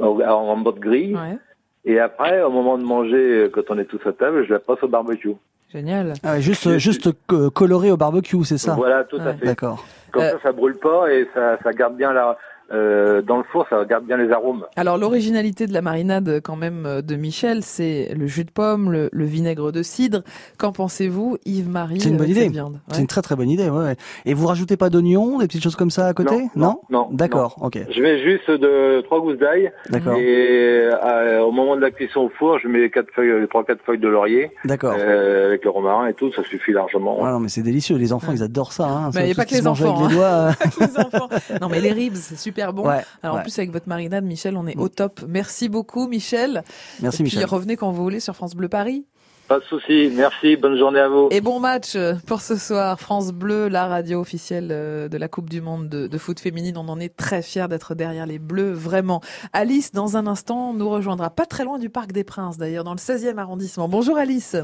en, 0.00 0.18
en 0.20 0.56
mode 0.56 0.78
grille. 0.78 1.14
Ouais. 1.14 1.38
Et 1.84 1.98
après, 1.98 2.42
au 2.42 2.50
moment 2.50 2.76
de 2.78 2.84
manger, 2.84 3.48
quand 3.52 3.62
on 3.70 3.78
est 3.78 3.84
tous 3.86 4.00
à 4.06 4.12
table, 4.12 4.44
je 4.46 4.52
la 4.52 4.58
passe 4.60 4.82
au 4.82 4.88
barbecue. 4.88 5.34
Génial. 5.72 6.14
Ah 6.24 6.32
ouais, 6.32 6.40
juste, 6.40 6.78
juste 6.78 7.10
coloré 7.54 7.90
au 7.92 7.96
barbecue, 7.96 8.44
c'est 8.44 8.58
ça? 8.58 8.74
Voilà, 8.74 9.04
tout 9.04 9.16
à 9.24 9.34
fait. 9.34 9.46
D'accord. 9.46 9.84
Comme 10.10 10.22
Euh, 10.22 10.30
ça, 10.32 10.38
ça 10.44 10.52
brûle 10.52 10.76
pas 10.76 11.12
et 11.12 11.28
ça, 11.32 11.58
ça 11.62 11.72
garde 11.72 11.96
bien 11.96 12.12
la, 12.12 12.36
euh, 12.72 13.22
dans 13.22 13.36
le 13.38 13.44
four, 13.44 13.66
ça 13.68 13.84
garde 13.84 14.04
bien 14.04 14.16
les 14.16 14.30
arômes. 14.30 14.64
Alors 14.76 14.96
l'originalité 14.98 15.66
de 15.66 15.72
la 15.72 15.82
marinade 15.82 16.40
quand 16.42 16.56
même 16.56 16.84
euh, 16.86 17.02
de 17.02 17.16
Michel, 17.16 17.62
c'est 17.62 18.14
le 18.16 18.26
jus 18.26 18.44
de 18.44 18.50
pomme, 18.50 18.90
le, 18.92 19.08
le 19.12 19.24
vinaigre 19.24 19.72
de 19.72 19.82
cidre. 19.82 20.22
Qu'en 20.58 20.72
pensez-vous, 20.72 21.36
Yves-Marie 21.44 22.00
C'est 22.00 22.08
une 22.10 22.16
bonne 22.16 22.26
avec 22.30 22.36
idée. 22.36 22.50
C'est 22.54 22.94
Ouais. 22.94 23.00
une 23.00 23.06
très 23.06 23.22
très 23.22 23.36
bonne 23.36 23.50
idée. 23.50 23.68
Ouais. 23.68 23.84
ouais. 23.84 23.96
Et 24.24 24.34
vous 24.34 24.46
rajoutez 24.46 24.76
pas 24.76 24.90
d'oignons, 24.90 25.38
des 25.38 25.46
petites 25.46 25.62
choses 25.62 25.76
comme 25.76 25.90
ça 25.90 26.06
à 26.06 26.14
côté? 26.14 26.46
Non, 26.56 26.80
non, 26.90 27.08
D'accord. 27.12 27.56
Ok. 27.60 27.78
Je 27.90 28.00
mets 28.02 28.22
juste 28.22 28.50
de 28.50 29.00
trois 29.02 29.20
gousses 29.20 29.38
d'ail 29.38 29.72
D'accord. 29.88 30.14
et 30.16 30.88
euh, 30.92 31.40
au 31.42 31.50
moment 31.52 31.76
de 31.76 31.80
la 31.80 31.90
cuisson 31.90 32.20
au 32.20 32.28
four, 32.38 32.58
je 32.58 32.68
mets 32.68 32.90
quatre 32.90 33.10
feuilles, 33.14 33.46
trois 33.48 33.64
quatre 33.64 33.82
feuilles 33.84 33.98
de 33.98 34.08
laurier 34.08 34.50
D'accord. 34.64 34.94
euh, 34.98 35.48
avec 35.48 35.64
le 35.64 35.70
romarin 35.70 36.06
et 36.06 36.14
tout, 36.14 36.32
ça 36.32 36.42
suffit 36.44 36.72
largement. 36.72 37.18
Ah 37.24 37.32
non, 37.32 37.40
mais 37.40 37.48
c'est 37.48 37.62
délicieux. 37.62 37.96
Les 37.96 38.12
enfants, 38.12 38.32
ils 38.32 38.42
adorent 38.42 38.72
ça. 38.72 38.86
Hein. 38.88 39.10
Mais 39.14 39.24
il 39.24 39.28
y 39.28 39.32
a 39.32 39.34
pas 39.34 39.44
que 39.44 39.54
les 39.54 39.66
enfants, 39.66 40.08
les 40.08 40.14
doigts. 40.14 40.24
euh. 40.24 40.50
Les 40.80 40.98
enfants. 40.98 41.28
Non 41.60 41.68
mais 41.68 41.80
les 41.80 41.92
ribs, 41.92 42.14
c'est 42.14 42.38
super 42.38 42.59
bon. 42.72 42.86
Ouais, 42.88 43.02
Alors 43.22 43.36
en 43.36 43.42
plus 43.42 43.58
avec 43.58 43.72
votre 43.72 43.88
marinade, 43.88 44.24
Michel, 44.24 44.56
on 44.56 44.66
est 44.66 44.76
au 44.76 44.88
top. 44.88 45.22
Merci 45.28 45.68
beaucoup, 45.68 46.06
Michel. 46.06 46.62
Merci 47.00 47.22
Et 47.22 47.24
puis 47.24 47.36
Michel. 47.36 47.50
revenez 47.50 47.76
quand 47.76 47.90
vous 47.90 48.02
voulez 48.02 48.20
sur 48.20 48.34
France 48.36 48.54
Bleu 48.54 48.68
Paris. 48.68 49.06
Pas 49.50 49.58
de 49.58 49.64
souci, 49.64 50.12
merci, 50.14 50.54
bonne 50.54 50.78
journée 50.78 51.00
à 51.00 51.08
vous. 51.08 51.26
Et 51.32 51.40
bon 51.40 51.58
match 51.58 51.96
euh, 51.96 52.14
pour 52.28 52.40
ce 52.40 52.54
soir. 52.54 53.00
France 53.00 53.32
Bleu, 53.32 53.66
la 53.66 53.88
radio 53.88 54.20
officielle 54.20 54.68
euh, 54.70 55.08
de 55.08 55.16
la 55.18 55.26
Coupe 55.26 55.50
du 55.50 55.60
Monde 55.60 55.88
de, 55.88 56.06
de 56.06 56.18
foot 56.18 56.38
féminine. 56.38 56.76
On 56.78 56.88
en 56.88 57.00
est 57.00 57.16
très 57.16 57.42
fiers 57.42 57.66
d'être 57.66 57.96
derrière 57.96 58.26
les 58.26 58.38
Bleus, 58.38 58.70
vraiment. 58.70 59.20
Alice, 59.52 59.90
dans 59.90 60.16
un 60.16 60.28
instant, 60.28 60.72
nous 60.72 60.88
rejoindra 60.88 61.30
pas 61.30 61.46
très 61.46 61.64
loin 61.64 61.80
du 61.80 61.90
Parc 61.90 62.12
des 62.12 62.22
Princes, 62.22 62.58
d'ailleurs, 62.58 62.84
dans 62.84 62.92
le 62.92 62.98
16e 62.98 63.38
arrondissement. 63.38 63.88
Bonjour 63.88 64.18
Alice. 64.18 64.54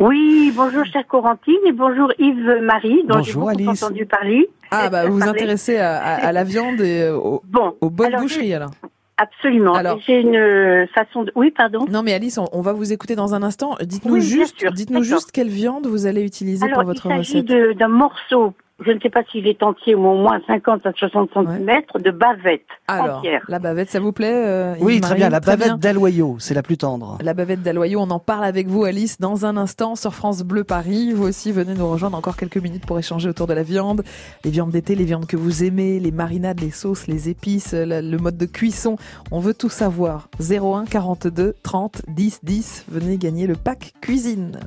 Oui, 0.00 0.52
bonjour 0.56 0.84
chère 0.84 1.06
Corentine 1.06 1.54
et 1.64 1.72
bonjour 1.72 2.10
Yves-Marie, 2.18 3.04
dont 3.06 3.22
j'ai 3.22 3.34
Bonjour, 3.34 3.42
beaucoup 3.50 3.68
Alice. 3.70 3.84
entendu 3.84 4.04
parler. 4.04 4.50
Ah 4.72 4.88
bah 4.90 5.06
vous 5.06 5.14
vous 5.20 5.28
intéressez 5.28 5.76
à, 5.76 5.96
à- 6.02 6.26
à 6.26 6.32
la 6.32 6.42
viande 6.42 6.80
et 6.80 7.08
au- 7.08 7.40
Bon, 7.44 7.76
aux 7.80 7.88
bonnes 7.90 8.08
alors, 8.08 8.22
boucheries 8.22 8.52
alors. 8.52 8.70
Absolument. 9.16 9.74
J'ai 10.06 10.20
une 10.20 10.36
euh, 10.36 10.86
façon 10.94 11.22
de... 11.24 11.32
Oui, 11.34 11.50
pardon 11.50 11.84
Non 11.90 12.02
mais 12.02 12.12
Alice, 12.12 12.38
on, 12.38 12.46
on 12.52 12.60
va 12.60 12.72
vous 12.72 12.92
écouter 12.92 13.14
dans 13.16 13.34
un 13.34 13.42
instant. 13.42 13.76
Dites-nous 13.82 14.14
Oui, 14.14 14.20
juste, 14.20 14.64
dites-nous 14.74 15.02
juste 15.02 15.30
quelle 15.32 15.48
viande 15.48 15.86
vous 15.86 16.06
allez 16.06 16.22
utiliser 16.22 16.64
Alors, 16.64 16.74
pour 16.76 16.82
il 16.84 16.86
votre 16.86 17.08
s'agit 17.08 17.40
recette. 17.40 17.46
de- 17.46 17.72
d'un 17.72 17.88
morceau, 17.88 18.54
je 18.84 18.90
ne 18.90 18.98
sais 19.00 19.10
pas 19.10 19.22
s'il 19.30 19.46
est 19.46 19.62
entier 19.62 19.94
ou 19.94 20.04
au 20.06 20.16
moins 20.16 20.40
50 20.48 20.84
à 20.84 20.92
60 20.92 21.30
cm, 21.32 21.80
de 22.02 22.10
bavette 22.10 22.66
Alors, 22.88 23.18
entière. 23.18 23.42
la 23.48 23.58
bavette, 23.60 23.88
ça 23.90 24.00
vous 24.00 24.10
plaît 24.12 24.32
euh, 24.34 24.74
Oui, 24.80 25.00
très 25.00 25.14
bien. 25.14 25.28
La 25.28 25.38
bavette 25.40 25.76
d'Aloyau, 25.78 26.36
c'est 26.40 26.54
la 26.54 26.62
plus 26.62 26.76
tendre. 26.76 27.16
La 27.22 27.34
bavette 27.34 27.62
d'Aloyau, 27.62 28.00
on 28.00 28.10
en 28.10 28.18
parle 28.18 28.44
avec 28.44 28.66
vous 28.66 28.84
Alice 28.84 29.20
dans 29.20 29.46
un 29.46 29.56
instant 29.56 29.94
sur 29.94 30.12
France 30.14 30.42
Bleu 30.42 30.64
Paris. 30.64 31.12
Vous 31.12 31.24
aussi 31.28 31.52
venez 31.52 31.74
nous 31.74 31.88
rejoindre 31.88 32.16
encore 32.18 32.36
quelques 32.36 32.56
minutes 32.56 32.84
pour 32.84 32.98
échanger 32.98 33.28
autour 33.28 33.46
de 33.46 33.54
la 33.54 33.62
viande, 33.62 34.02
les 34.44 34.50
viandes 34.50 34.70
d'été, 34.72 34.96
les 34.96 35.04
viandes 35.04 35.26
que 35.26 35.36
vous 35.36 35.62
aimez, 35.62 36.00
les 36.00 36.10
marinades, 36.10 36.60
les 36.60 36.70
sauces, 36.72 37.06
les 37.06 37.28
épices, 37.28 37.72
la- 37.74 38.02
le 38.02 38.18
mode 38.18 38.36
de 38.36 38.46
cuisson. 38.46 38.96
On 39.30 39.38
veut 39.38 39.54
tout 39.54 39.68
savoir. 39.70 40.28
01 40.40 40.84
42 40.86 41.54
30 41.62 42.02
10 42.08 42.40
10. 42.42 42.86
Venez 42.90 43.18
gagner 43.18 43.46
le 43.46 43.54
pack 43.54 43.92
cuisine. 44.00 44.58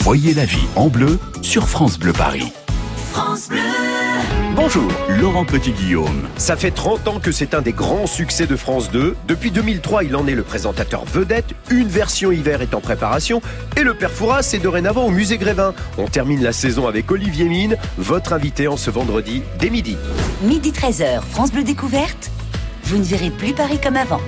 Voyez 0.00 0.32
la 0.34 0.44
vie 0.46 0.66
en 0.76 0.88
bleu 0.88 1.18
sur 1.42 1.68
France 1.68 1.98
Bleu 1.98 2.12
Paris. 2.12 2.52
France 3.12 3.48
Bleu. 3.48 3.58
Bonjour, 4.54 4.88
Laurent 5.08 5.44
Petit-Guillaume. 5.44 6.28
Ça 6.36 6.56
fait 6.56 6.70
30 6.70 7.08
ans 7.08 7.18
que 7.18 7.32
c'est 7.32 7.54
un 7.54 7.62
des 7.62 7.72
grands 7.72 8.06
succès 8.06 8.46
de 8.46 8.54
France 8.54 8.90
2. 8.90 9.16
Depuis 9.26 9.50
2003, 9.50 10.04
il 10.04 10.14
en 10.14 10.26
est 10.26 10.34
le 10.34 10.42
présentateur 10.42 11.04
vedette. 11.04 11.54
Une 11.70 11.88
version 11.88 12.30
hiver 12.30 12.62
est 12.62 12.74
en 12.74 12.80
préparation. 12.80 13.42
Et 13.76 13.82
le 13.82 13.94
père 13.94 14.10
Fouras 14.10 14.50
est 14.52 14.58
dorénavant 14.58 15.06
au 15.06 15.10
musée 15.10 15.38
Grévin. 15.38 15.74
On 15.98 16.06
termine 16.06 16.42
la 16.42 16.52
saison 16.52 16.86
avec 16.86 17.10
Olivier 17.10 17.46
Mine, 17.46 17.76
votre 17.98 18.32
invité 18.32 18.68
en 18.68 18.76
ce 18.76 18.90
vendredi 18.90 19.42
dès 19.58 19.70
midi. 19.70 19.96
Midi 20.42 20.70
13h, 20.70 21.22
France 21.22 21.50
Bleu 21.50 21.64
Découverte. 21.64 22.30
Vous 22.84 22.98
ne 22.98 23.04
verrez 23.04 23.30
plus 23.30 23.54
Paris 23.54 23.80
comme 23.82 23.96
avant. 23.96 24.20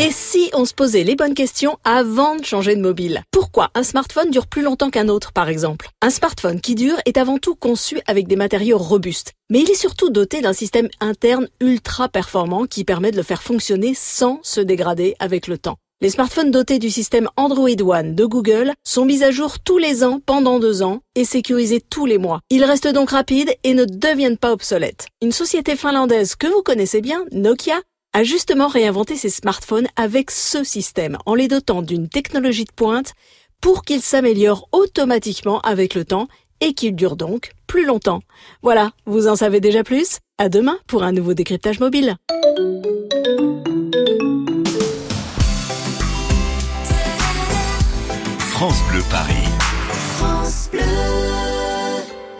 Et 0.00 0.12
si 0.12 0.48
on 0.54 0.64
se 0.64 0.74
posait 0.74 1.02
les 1.02 1.16
bonnes 1.16 1.34
questions 1.34 1.76
avant 1.82 2.36
de 2.36 2.44
changer 2.44 2.76
de 2.76 2.80
mobile? 2.80 3.24
Pourquoi 3.32 3.70
un 3.74 3.82
smartphone 3.82 4.30
dure 4.30 4.46
plus 4.46 4.62
longtemps 4.62 4.90
qu'un 4.90 5.08
autre, 5.08 5.32
par 5.32 5.48
exemple? 5.48 5.88
Un 6.02 6.10
smartphone 6.10 6.60
qui 6.60 6.76
dure 6.76 6.98
est 7.04 7.16
avant 7.16 7.38
tout 7.38 7.56
conçu 7.56 8.00
avec 8.06 8.28
des 8.28 8.36
matériaux 8.36 8.78
robustes. 8.78 9.32
Mais 9.50 9.58
il 9.58 9.68
est 9.68 9.74
surtout 9.74 10.10
doté 10.10 10.40
d'un 10.40 10.52
système 10.52 10.88
interne 11.00 11.48
ultra 11.58 12.08
performant 12.08 12.66
qui 12.66 12.84
permet 12.84 13.10
de 13.10 13.16
le 13.16 13.24
faire 13.24 13.42
fonctionner 13.42 13.92
sans 13.92 14.38
se 14.44 14.60
dégrader 14.60 15.16
avec 15.18 15.48
le 15.48 15.58
temps. 15.58 15.78
Les 16.00 16.10
smartphones 16.10 16.52
dotés 16.52 16.78
du 16.78 16.90
système 16.90 17.28
Android 17.36 17.82
One 17.82 18.14
de 18.14 18.24
Google 18.24 18.74
sont 18.84 19.04
mis 19.04 19.24
à 19.24 19.32
jour 19.32 19.58
tous 19.58 19.78
les 19.78 20.04
ans 20.04 20.20
pendant 20.24 20.60
deux 20.60 20.84
ans 20.84 21.00
et 21.16 21.24
sécurisés 21.24 21.80
tous 21.80 22.06
les 22.06 22.18
mois. 22.18 22.38
Ils 22.50 22.62
restent 22.62 22.86
donc 22.86 23.10
rapides 23.10 23.52
et 23.64 23.74
ne 23.74 23.84
deviennent 23.84 24.38
pas 24.38 24.52
obsolètes. 24.52 25.08
Une 25.22 25.32
société 25.32 25.74
finlandaise 25.74 26.36
que 26.36 26.46
vous 26.46 26.62
connaissez 26.62 27.00
bien, 27.00 27.24
Nokia, 27.32 27.80
a 28.12 28.24
justement 28.24 28.68
réinventé 28.68 29.16
ses 29.16 29.30
smartphones 29.30 29.88
avec 29.96 30.30
ce 30.30 30.64
système 30.64 31.18
en 31.26 31.34
les 31.34 31.48
dotant 31.48 31.82
d'une 31.82 32.08
technologie 32.08 32.64
de 32.64 32.72
pointe 32.72 33.12
pour 33.60 33.82
qu'ils 33.82 34.02
s'améliorent 34.02 34.68
automatiquement 34.72 35.60
avec 35.60 35.94
le 35.94 36.04
temps 36.04 36.28
et 36.60 36.74
qu'ils 36.74 36.94
durent 36.94 37.16
donc 37.16 37.52
plus 37.66 37.84
longtemps. 37.84 38.22
Voilà, 38.62 38.92
vous 39.06 39.28
en 39.28 39.36
savez 39.36 39.60
déjà 39.60 39.84
plus? 39.84 40.18
À 40.38 40.48
demain 40.48 40.78
pour 40.86 41.02
un 41.02 41.12
nouveau 41.12 41.34
décryptage 41.34 41.80
mobile. 41.80 42.16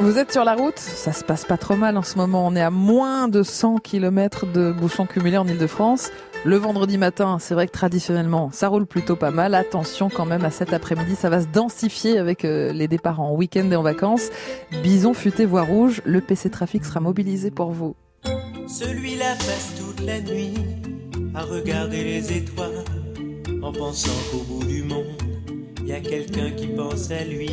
Vous 0.08 0.16
êtes 0.16 0.32
sur 0.32 0.42
la 0.42 0.54
route 0.54 0.78
Ça 0.78 1.12
se 1.12 1.22
passe 1.22 1.44
pas 1.44 1.58
trop 1.58 1.76
mal 1.76 1.98
en 1.98 2.02
ce 2.02 2.16
moment. 2.16 2.46
On 2.46 2.56
est 2.56 2.62
à 2.62 2.70
moins 2.70 3.28
de 3.28 3.42
100 3.42 3.76
km 3.76 4.46
de 4.46 4.72
bouchons 4.72 5.04
cumulés 5.04 5.36
en 5.36 5.46
Ile-de-France. 5.46 6.08
Le 6.46 6.56
vendredi 6.56 6.96
matin, 6.96 7.36
c'est 7.38 7.52
vrai 7.52 7.66
que 7.66 7.72
traditionnellement, 7.72 8.48
ça 8.50 8.68
roule 8.68 8.86
plutôt 8.86 9.16
pas 9.16 9.30
mal. 9.30 9.54
Attention 9.54 10.08
quand 10.08 10.24
même 10.24 10.46
à 10.46 10.50
cet 10.50 10.72
après-midi, 10.72 11.14
ça 11.14 11.28
va 11.28 11.42
se 11.42 11.46
densifier 11.48 12.16
avec 12.16 12.46
euh, 12.46 12.72
les 12.72 12.88
départs 12.88 13.20
en 13.20 13.34
week-end 13.34 13.70
et 13.70 13.76
en 13.76 13.82
vacances. 13.82 14.30
Bison 14.82 15.12
futé 15.12 15.44
voie 15.44 15.60
rouge, 15.60 16.00
le 16.06 16.22
PC 16.22 16.48
Trafic 16.48 16.86
sera 16.86 17.00
mobilisé 17.00 17.50
pour 17.50 17.72
vous. 17.72 17.94
Celui-là 18.66 19.34
passe 19.34 19.74
toute 19.78 20.06
la 20.06 20.22
nuit 20.22 20.54
à 21.34 21.42
regarder 21.42 22.02
les 22.02 22.32
étoiles 22.32 22.82
en 23.62 23.72
pensant 23.72 24.16
qu'au 24.32 24.38
bout 24.38 24.64
du 24.64 24.84
monde, 24.84 25.20
il 25.82 25.88
y 25.88 25.92
a 25.92 26.00
quelqu'un 26.00 26.50
qui 26.52 26.68
pense 26.68 27.10
à 27.10 27.24
lui. 27.24 27.50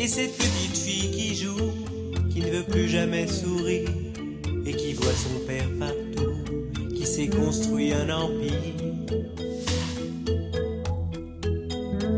Et 0.00 0.06
cette 0.06 0.36
petite 0.36 0.78
fille 0.78 1.10
qui 1.10 1.34
joue, 1.34 1.72
qui 2.30 2.40
ne 2.40 2.50
veut 2.50 2.62
plus 2.62 2.88
jamais 2.88 3.26
sourire 3.26 3.88
et 4.64 4.72
qui 4.72 4.92
voit 4.92 5.12
son 5.12 5.44
père 5.44 5.68
partout, 5.76 6.36
qui 6.94 7.04
s'est 7.04 7.26
construit 7.26 7.92
un 7.92 8.08
empire. 8.08 8.52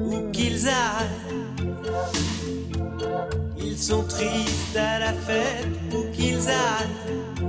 Où 0.05 0.31
qu'ils 0.31 0.69
aillent, 0.69 1.73
ils 3.59 3.79
sont 3.79 4.03
tristes 4.03 4.77
à 4.77 4.99
la 4.99 5.15
fête, 5.15 5.67
où 5.95 6.05
qu'ils 6.13 6.49
aillent. 6.49 7.47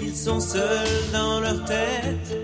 Ils 0.00 0.16
sont 0.16 0.38
seuls 0.38 1.10
dans 1.12 1.40
leur 1.40 1.64
tête. 1.64 2.37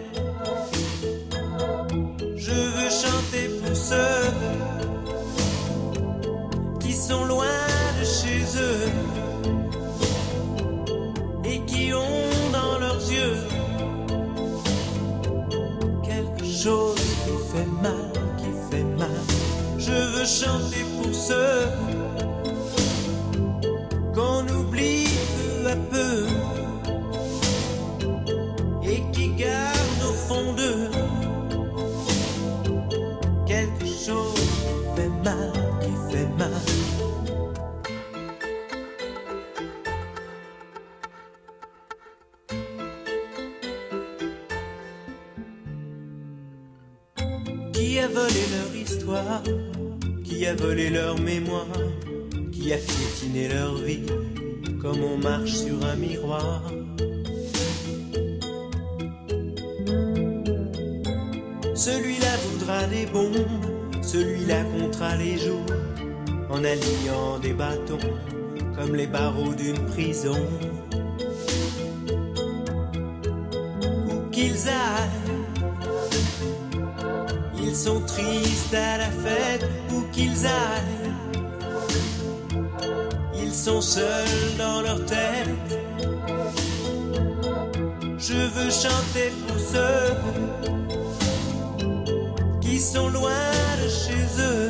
Chanter 20.27 20.85
pour 20.97 21.15
ceux 21.15 21.69
Celui-là 61.75 62.37
voudra 62.49 62.85
des 62.85 63.07
bombes 63.07 63.47
Celui-là 64.03 64.65
comptera 64.65 65.17
les 65.17 65.39
jours 65.39 65.67
En 66.51 66.65
alignant 66.65 67.39
des 67.41 67.53
bâtons 67.53 67.99
Comme 68.77 68.95
les 68.95 69.07
barreaux 69.07 69.55
d'une 69.55 69.85
prison 69.87 70.39
Où 74.09 74.31
qu'ils 74.31 74.69
aillent 74.69 75.25
ils 77.75 77.81
sont 77.81 78.01
tristes 78.03 78.73
à 78.73 78.99
la 78.99 79.11
fête 79.11 79.69
où 79.93 80.03
qu'ils 80.13 80.47
aillent. 80.47 81.13
Ils 83.37 83.53
sont 83.53 83.81
seuls 83.81 84.57
dans 84.57 84.81
leur 84.81 85.05
tête. 85.07 85.79
Je 88.17 88.35
veux 88.35 88.71
chanter 88.71 89.33
pour 89.49 89.59
ceux 89.59 90.84
sont 92.93 93.09
loin 93.09 93.51
de 93.83 93.89
chez 93.89 94.25
eux 94.41 94.69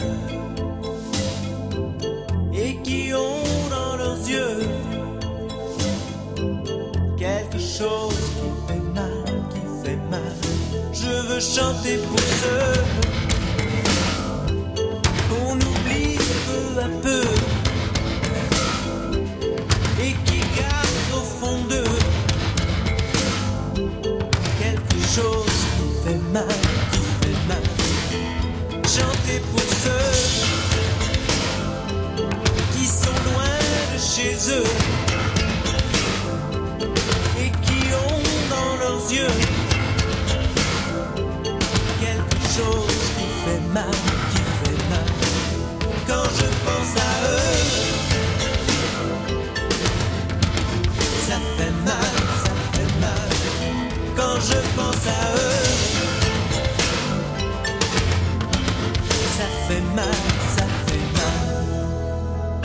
et 2.54 2.76
qui 2.84 3.12
ont 3.12 3.68
dans 3.70 3.96
leurs 3.96 4.28
yeux 4.28 4.60
quelque 7.18 7.58
chose 7.58 8.14
qui 8.38 8.72
fait 8.72 8.84
mal, 8.94 9.24
qui 9.52 9.62
fait 9.82 10.00
mal. 10.10 10.36
Je 10.92 11.12
veux 11.28 11.40
chanter 11.40 11.96
pour 12.08 12.20
ceux 12.20 13.23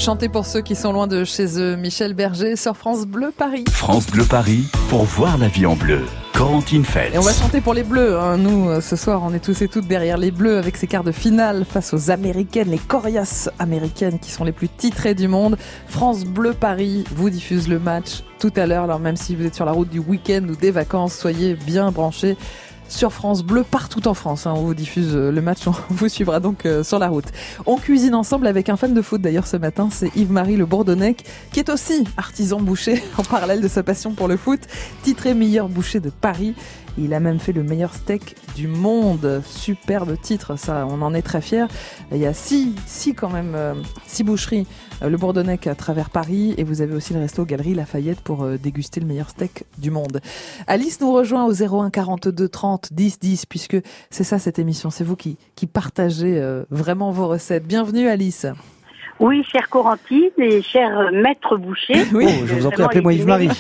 chanter 0.10 0.28
pour 0.28 0.48
ceux 0.48 0.62
qui 0.62 0.74
sont 0.74 0.92
loin 0.92 1.06
de 1.06 1.24
chez 1.24 1.60
eux. 1.60 1.76
Michel 1.76 2.16
Berger 2.16 2.56
sur 2.56 2.76
France 2.76 3.06
Bleu 3.06 3.32
Paris. 3.32 3.64
France 3.70 4.08
Bleu 4.08 4.24
Paris 4.24 4.64
pour 4.90 5.04
voir 5.04 5.38
la 5.38 5.50
vie 5.50 5.68
en 5.68 5.76
bleu. 5.76 6.02
Corentine 6.34 6.84
Feltz. 6.84 7.14
Et 7.14 7.20
on 7.20 7.22
va 7.22 7.32
chanter 7.32 7.62
pour 7.62 7.76
les 7.76 7.84
Bleus. 7.84 8.18
hein. 8.18 8.38
Nous, 8.38 8.70
euh, 8.70 8.82
ce 8.82 8.96
soir, 8.96 9.22
on 9.24 9.32
est 9.36 9.40
tous 9.40 9.62
et 9.62 9.68
toutes 9.68 9.88
derrière 9.88 10.18
les 10.18 10.32
Bleus 10.32 10.58
avec 10.58 10.78
ces 10.78 10.88
quarts 10.88 11.04
de 11.04 11.12
finale 11.12 11.64
face 11.64 11.94
aux 11.94 12.10
Américaines, 12.10 12.72
les 12.72 12.80
coriaces 12.80 13.52
américaines 13.60 14.18
qui 14.18 14.32
sont 14.32 14.46
les 14.46 14.52
plus 14.52 14.68
titrées 14.68 15.14
du 15.14 15.28
monde. 15.28 15.58
France 15.88 16.24
Bleu 16.26 16.54
Paris 16.54 17.04
vous 17.16 17.30
diffuse 17.30 17.68
le 17.68 17.78
match 17.78 18.24
tout 18.40 18.54
à 18.56 18.66
l'heure. 18.66 18.86
Alors 18.86 19.00
même 19.00 19.18
si 19.18 19.36
vous 19.36 19.46
êtes 19.46 19.54
sur 19.54 19.66
la 19.66 19.74
route 19.74 19.90
du 19.90 20.00
week-end 20.00 20.42
ou 20.50 20.56
des 20.56 20.72
vacances, 20.72 21.14
soyez 21.14 21.54
bien 21.54 21.92
branchés 21.92 22.36
sur 22.90 23.14
France 23.14 23.44
Bleu 23.44 23.64
partout 23.64 24.08
en 24.08 24.14
France. 24.14 24.46
hein. 24.46 24.54
On 24.56 24.64
vous 24.64 24.74
diffuse 24.74 25.16
euh, 25.16 25.32
le 25.32 25.42
match, 25.42 25.68
on 25.68 25.74
vous 25.90 26.10
suivra 26.10 26.40
donc 26.40 26.66
euh, 26.66 26.84
sur 26.84 27.00
la 27.00 27.08
route. 27.08 27.28
On 27.66 27.78
cuisine 27.78 28.16
ensemble 28.16 28.48
avec 28.48 28.68
un 28.68 28.76
fan 28.76 28.94
de 28.94 29.02
foot 29.02 29.22
d'ailleurs 29.22 29.48
ce 29.48 29.56
matin, 29.58 29.90
c'est 29.92 30.12
Yves-Marie 30.16 30.58
Le 30.58 30.66
Bourdonnec, 30.66 31.24
qui 31.54 31.60
est 31.60 31.70
aussi 31.70 32.04
artisan 32.18 32.60
boucher 32.60 33.02
en 33.18 33.24
parallèle 33.24 33.62
de 33.62 33.68
sa 33.68 33.84
passion 33.84 34.12
pour 34.14 34.28
le 34.28 34.36
foot, 34.36 34.60
titré 35.04 35.34
meilleur 35.34 35.70
boucher 35.70 36.00
de 36.00 36.10
Paris. 36.10 36.56
Il 37.02 37.14
a 37.14 37.22
même 37.22 37.40
fait 37.40 37.54
le 37.54 37.64
meilleur 37.64 37.94
steak 37.94 38.36
du 38.56 38.68
monde. 38.68 39.42
Superbe 39.46 40.20
titre, 40.22 40.58
ça, 40.58 40.86
on 40.86 41.02
en 41.02 41.14
est 41.14 41.22
très 41.22 41.40
fiers. 41.40 41.68
Il 42.12 42.18
y 42.18 42.26
a 42.26 42.34
six, 42.34 42.74
six 42.86 43.14
quand 43.14 43.30
même, 43.30 43.54
euh, 43.56 43.74
six 44.06 44.24
boucheries, 44.24 44.68
euh, 45.02 45.10
le 45.10 45.16
Bourdonnec 45.16 45.66
à 45.68 45.76
travers 45.76 46.10
Paris, 46.10 46.54
et 46.58 46.66
vous 46.66 46.82
avez 46.82 46.94
aussi 46.94 47.14
le 47.14 47.22
resto 47.22 47.46
Galerie 47.46 47.74
Lafayette 47.74 48.20
pour 48.20 48.44
euh, 48.44 48.58
déguster 48.58 49.00
le 49.00 49.06
meilleur 49.06 49.30
steak 49.30 49.64
du 49.78 49.92
monde. 49.92 50.20
Alice 50.68 51.00
nous 51.00 51.14
rejoint 51.14 51.46
au 51.46 51.54
01 51.54 51.90
42 51.90 52.50
30 52.50 52.90
10 52.92 53.20
10, 53.20 53.46
puisque 53.46 53.78
c'est 54.10 54.26
ça 54.26 54.38
cette 54.38 54.60
émission, 54.60 54.90
c'est 54.90 55.06
vous 55.06 55.16
qui, 55.16 55.38
partagez 55.72 56.42
vraiment 56.70 57.12
vos 57.12 57.28
recettes. 57.28 57.66
Bienvenue 57.66 58.08
Alice. 58.08 58.48
Oui, 59.20 59.44
chère 59.44 59.68
Corentine 59.70 60.30
et 60.38 60.62
cher 60.62 60.98
euh, 60.98 61.12
maître 61.12 61.58
boucher. 61.58 62.06
Oui. 62.14 62.26
Oh, 62.28 62.46
je 62.46 62.54
vous 62.56 62.68
en 62.68 62.72
prie, 62.72 62.84
appelez-moi 62.84 63.14
Yves-Marie. 63.14 63.50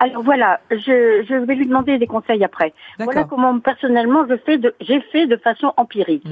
Alors 0.00 0.22
voilà, 0.22 0.60
je, 0.70 1.24
je 1.28 1.34
vais 1.44 1.54
lui 1.54 1.66
demander 1.66 1.98
des 1.98 2.06
conseils 2.06 2.42
après. 2.44 2.72
Voilà 2.98 3.24
comment 3.24 3.58
personnellement 3.60 4.24
je 4.28 4.36
fais 4.36 4.58
de, 4.58 4.74
j'ai 4.80 5.00
fait 5.12 5.26
de 5.26 5.36
façon 5.36 5.72
empirique. 5.76 6.26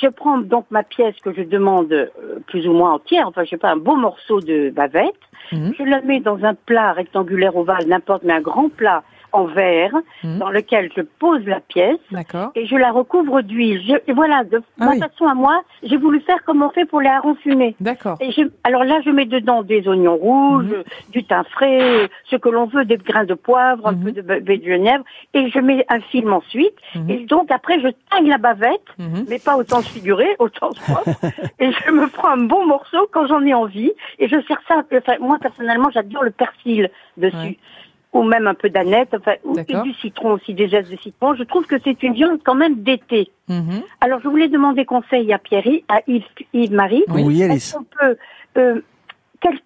Je 0.00 0.08
prends 0.08 0.38
donc 0.38 0.66
ma 0.70 0.82
pièce 0.82 1.16
que 1.22 1.32
je 1.32 1.42
demande 1.42 1.92
euh, 1.92 2.06
plus 2.46 2.68
ou 2.68 2.72
moins 2.72 2.94
entière, 2.94 3.26
enfin 3.28 3.44
je 3.44 3.50
sais 3.50 3.56
pas, 3.56 3.70
un 3.70 3.76
beau 3.76 3.96
morceau 3.96 4.40
de 4.40 4.70
bavette. 4.70 5.14
Je 5.52 5.84
la 5.84 6.00
mets 6.02 6.20
dans 6.20 6.42
un 6.44 6.54
plat 6.54 6.92
rectangulaire 6.92 7.56
ovale, 7.56 7.86
n'importe, 7.86 8.22
mais 8.24 8.32
un 8.32 8.40
grand 8.40 8.68
plat 8.68 9.02
en 9.34 9.44
verre, 9.46 9.92
dans 10.22 10.48
lequel 10.48 10.90
je 10.96 11.02
pose 11.02 11.44
la 11.44 11.60
pièce 11.60 11.98
et 12.54 12.66
je 12.66 12.76
la 12.76 12.92
recouvre 12.92 13.42
d'huile. 13.42 13.82
Je- 13.86 13.96
Et 14.06 14.12
voilà, 14.14 14.44
de 14.44 14.62
Ah 14.80 14.86
ma 14.86 14.90
oui. 14.92 15.00
façon 15.00 15.26
à 15.26 15.34
moi, 15.34 15.62
j'ai 15.82 15.96
voulu 15.96 16.20
faire 16.20 16.42
comme 16.44 16.62
on 16.62 16.70
fait 16.70 16.84
pour 16.84 17.00
les 17.00 17.08
harengs 17.08 17.34
fumés. 17.42 17.74
D'accord. 17.80 18.16
Et 18.20 18.30
je- 18.32 18.48
alors 18.62 18.84
là, 18.84 19.00
je 19.04 19.10
mets 19.10 19.24
dedans 19.26 19.62
des 19.62 19.86
oignons 19.88 20.16
rouges, 20.16 20.66
Mhm. 20.66 20.84
du 21.10 21.24
thym 21.24 21.42
frais, 21.50 22.08
ce 22.30 22.36
que 22.36 22.48
l'on 22.48 22.66
veut, 22.66 22.84
des 22.84 22.96
grains 22.96 23.24
de 23.24 23.34
poivre, 23.34 23.86
un 23.88 23.94
peu 23.94 24.12
de 24.12 24.22
ba- 24.22 24.38
baie 24.40 24.58
de 24.58 24.64
Genève, 24.64 25.02
et 25.34 25.50
je 25.50 25.58
mets 25.58 25.84
un 25.88 26.00
film 26.00 26.32
ensuite. 26.32 26.76
Mhm. 26.94 27.10
Et 27.10 27.18
donc 27.26 27.50
après, 27.50 27.80
je 27.80 27.88
taille 28.10 28.28
la 28.28 28.38
bavette, 28.38 28.86
mais 29.28 29.38
pas 29.40 29.56
au 29.56 29.64
sens 29.64 29.86
figuré, 29.88 30.28
au 30.38 30.48
sens 30.48 30.74
propre, 30.88 31.10
et 31.58 31.72
je 31.72 31.90
me 31.90 32.06
prends 32.08 32.28
un 32.30 32.44
bon 32.44 32.64
morceau 32.66 33.08
quand 33.10 33.26
j'en 33.26 33.42
ai 33.44 33.54
envie, 33.54 33.90
et 34.20 34.28
je 34.28 34.40
sers 34.42 34.60
ça. 34.68 34.82
Enfin, 34.96 35.14
moi 35.20 35.38
personnellement, 35.40 35.90
j'adore 35.92 36.22
le 36.22 36.30
persil 36.30 36.88
dessus. 37.16 37.58
Ou 38.14 38.22
même 38.22 38.46
un 38.46 38.54
peu 38.54 38.70
d'aneth, 38.70 39.08
enfin, 39.12 39.32
ou 39.44 39.58
et 39.58 39.64
du 39.82 39.92
citron 39.94 40.32
aussi, 40.34 40.54
des 40.54 40.68
gestes 40.68 40.90
de 40.90 40.96
citron. 40.96 41.34
Je 41.34 41.42
trouve 41.42 41.66
que 41.66 41.74
c'est 41.84 42.00
une 42.02 42.14
viande 42.14 42.38
quand 42.44 42.54
même 42.54 42.76
d'été. 42.82 43.30
Mhm. 43.48 43.82
Alors, 44.00 44.20
je 44.22 44.28
voulais 44.28 44.48
demander 44.48 44.84
conseil 44.84 45.32
à 45.32 45.38
Pierre, 45.38 45.64
à 45.88 45.98
Yves, 46.06 46.22
Yves-Marie. 46.52 47.04
Oui, 47.08 47.42
Est-ce 47.42 47.50
Alice. 47.50 47.72
qu'on 47.72 47.84
peut, 47.84 48.16
euh, 48.58 48.80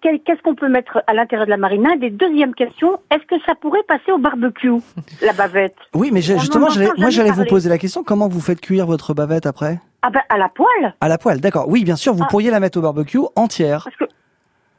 qu'est-ce 0.01 0.41
qu'on 0.41 0.55
peut 0.55 0.67
mettre 0.67 1.03
à 1.07 1.13
l'intérieur 1.13 1.45
de 1.45 1.51
la 1.51 1.57
marinade 1.57 2.03
Et 2.03 2.09
deuxième 2.09 2.53
question, 2.55 2.99
est-ce 3.11 3.23
que 3.27 3.35
ça 3.45 3.53
pourrait 3.55 3.83
passer 3.87 4.11
au 4.11 4.17
barbecue, 4.17 4.71
la 5.21 5.33
bavette? 5.33 5.75
Oui, 5.93 6.09
mais 6.11 6.21
justement, 6.21 6.67
moi 6.97 7.09
j'allais 7.11 7.31
vous 7.31 7.45
poser 7.45 7.69
la 7.69 7.77
question, 7.77 8.03
comment 8.03 8.27
vous 8.27 8.41
faites 8.41 8.59
cuire 8.61 8.85
votre 8.87 9.13
bavette 9.13 9.45
après? 9.45 9.79
Ah 10.01 10.09
ben, 10.09 10.21
à 10.29 10.37
la 10.37 10.49
poêle 10.49 10.95
À 11.01 11.07
la 11.07 11.17
poêle, 11.17 11.39
d'accord. 11.39 11.65
Oui, 11.67 11.83
bien 11.83 11.95
sûr, 11.97 12.13
vous 12.13 12.23
Ah. 12.23 12.27
pourriez 12.29 12.49
la 12.51 12.59
mettre 12.59 12.79
au 12.79 12.81
barbecue 12.81 13.19
entière. 13.35 13.87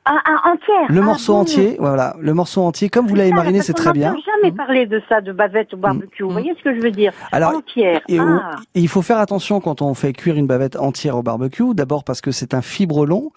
Ah, 0.07 0.19
ah, 0.25 0.51
entière 0.53 0.87
Le 0.89 1.01
morceau 1.03 1.35
entier, 1.35 1.77
voilà, 1.79 2.17
le 2.21 2.33
morceau 2.35 2.63
entier, 2.63 2.89
comme 2.89 3.07
vous 3.07 3.15
l'avez 3.15 3.33
mariné, 3.33 3.61
c'est 3.63 3.75
très 3.75 3.93
bien. 3.93 4.11
n'entend 4.13 4.23
jamais 4.41 4.53
parler 4.53 4.87
de 4.87 5.01
ça, 5.09 5.21
de 5.21 5.33
bavette 5.33 5.75
au 5.75 5.77
barbecue. 5.77 6.23
Vous 6.23 6.31
voyez 6.31 6.53
ce 6.59 6.63
que 6.65 6.75
je 6.75 6.81
veux 6.81 6.91
dire? 6.91 7.13
Alors, 7.33 7.55
Entière. 7.57 8.01
Et, 8.09 8.19
ah. 8.19 8.57
il 8.75 8.89
faut 8.89 9.03
faire 9.03 9.19
attention 9.19 9.61
quand 9.61 9.83
on 9.83 9.95
fait 9.95 10.13
cuire 10.13 10.37
une 10.37 10.47
bavette 10.47 10.77
entière 10.77 11.17
au 11.17 11.23
barbecue. 11.23 11.75
D'abord 11.75 12.05
parce 12.05 12.21
que 12.21 12.31
c'est 12.33 12.55
un 12.55 12.63
fibre 12.63 13.05
long, 13.07 13.31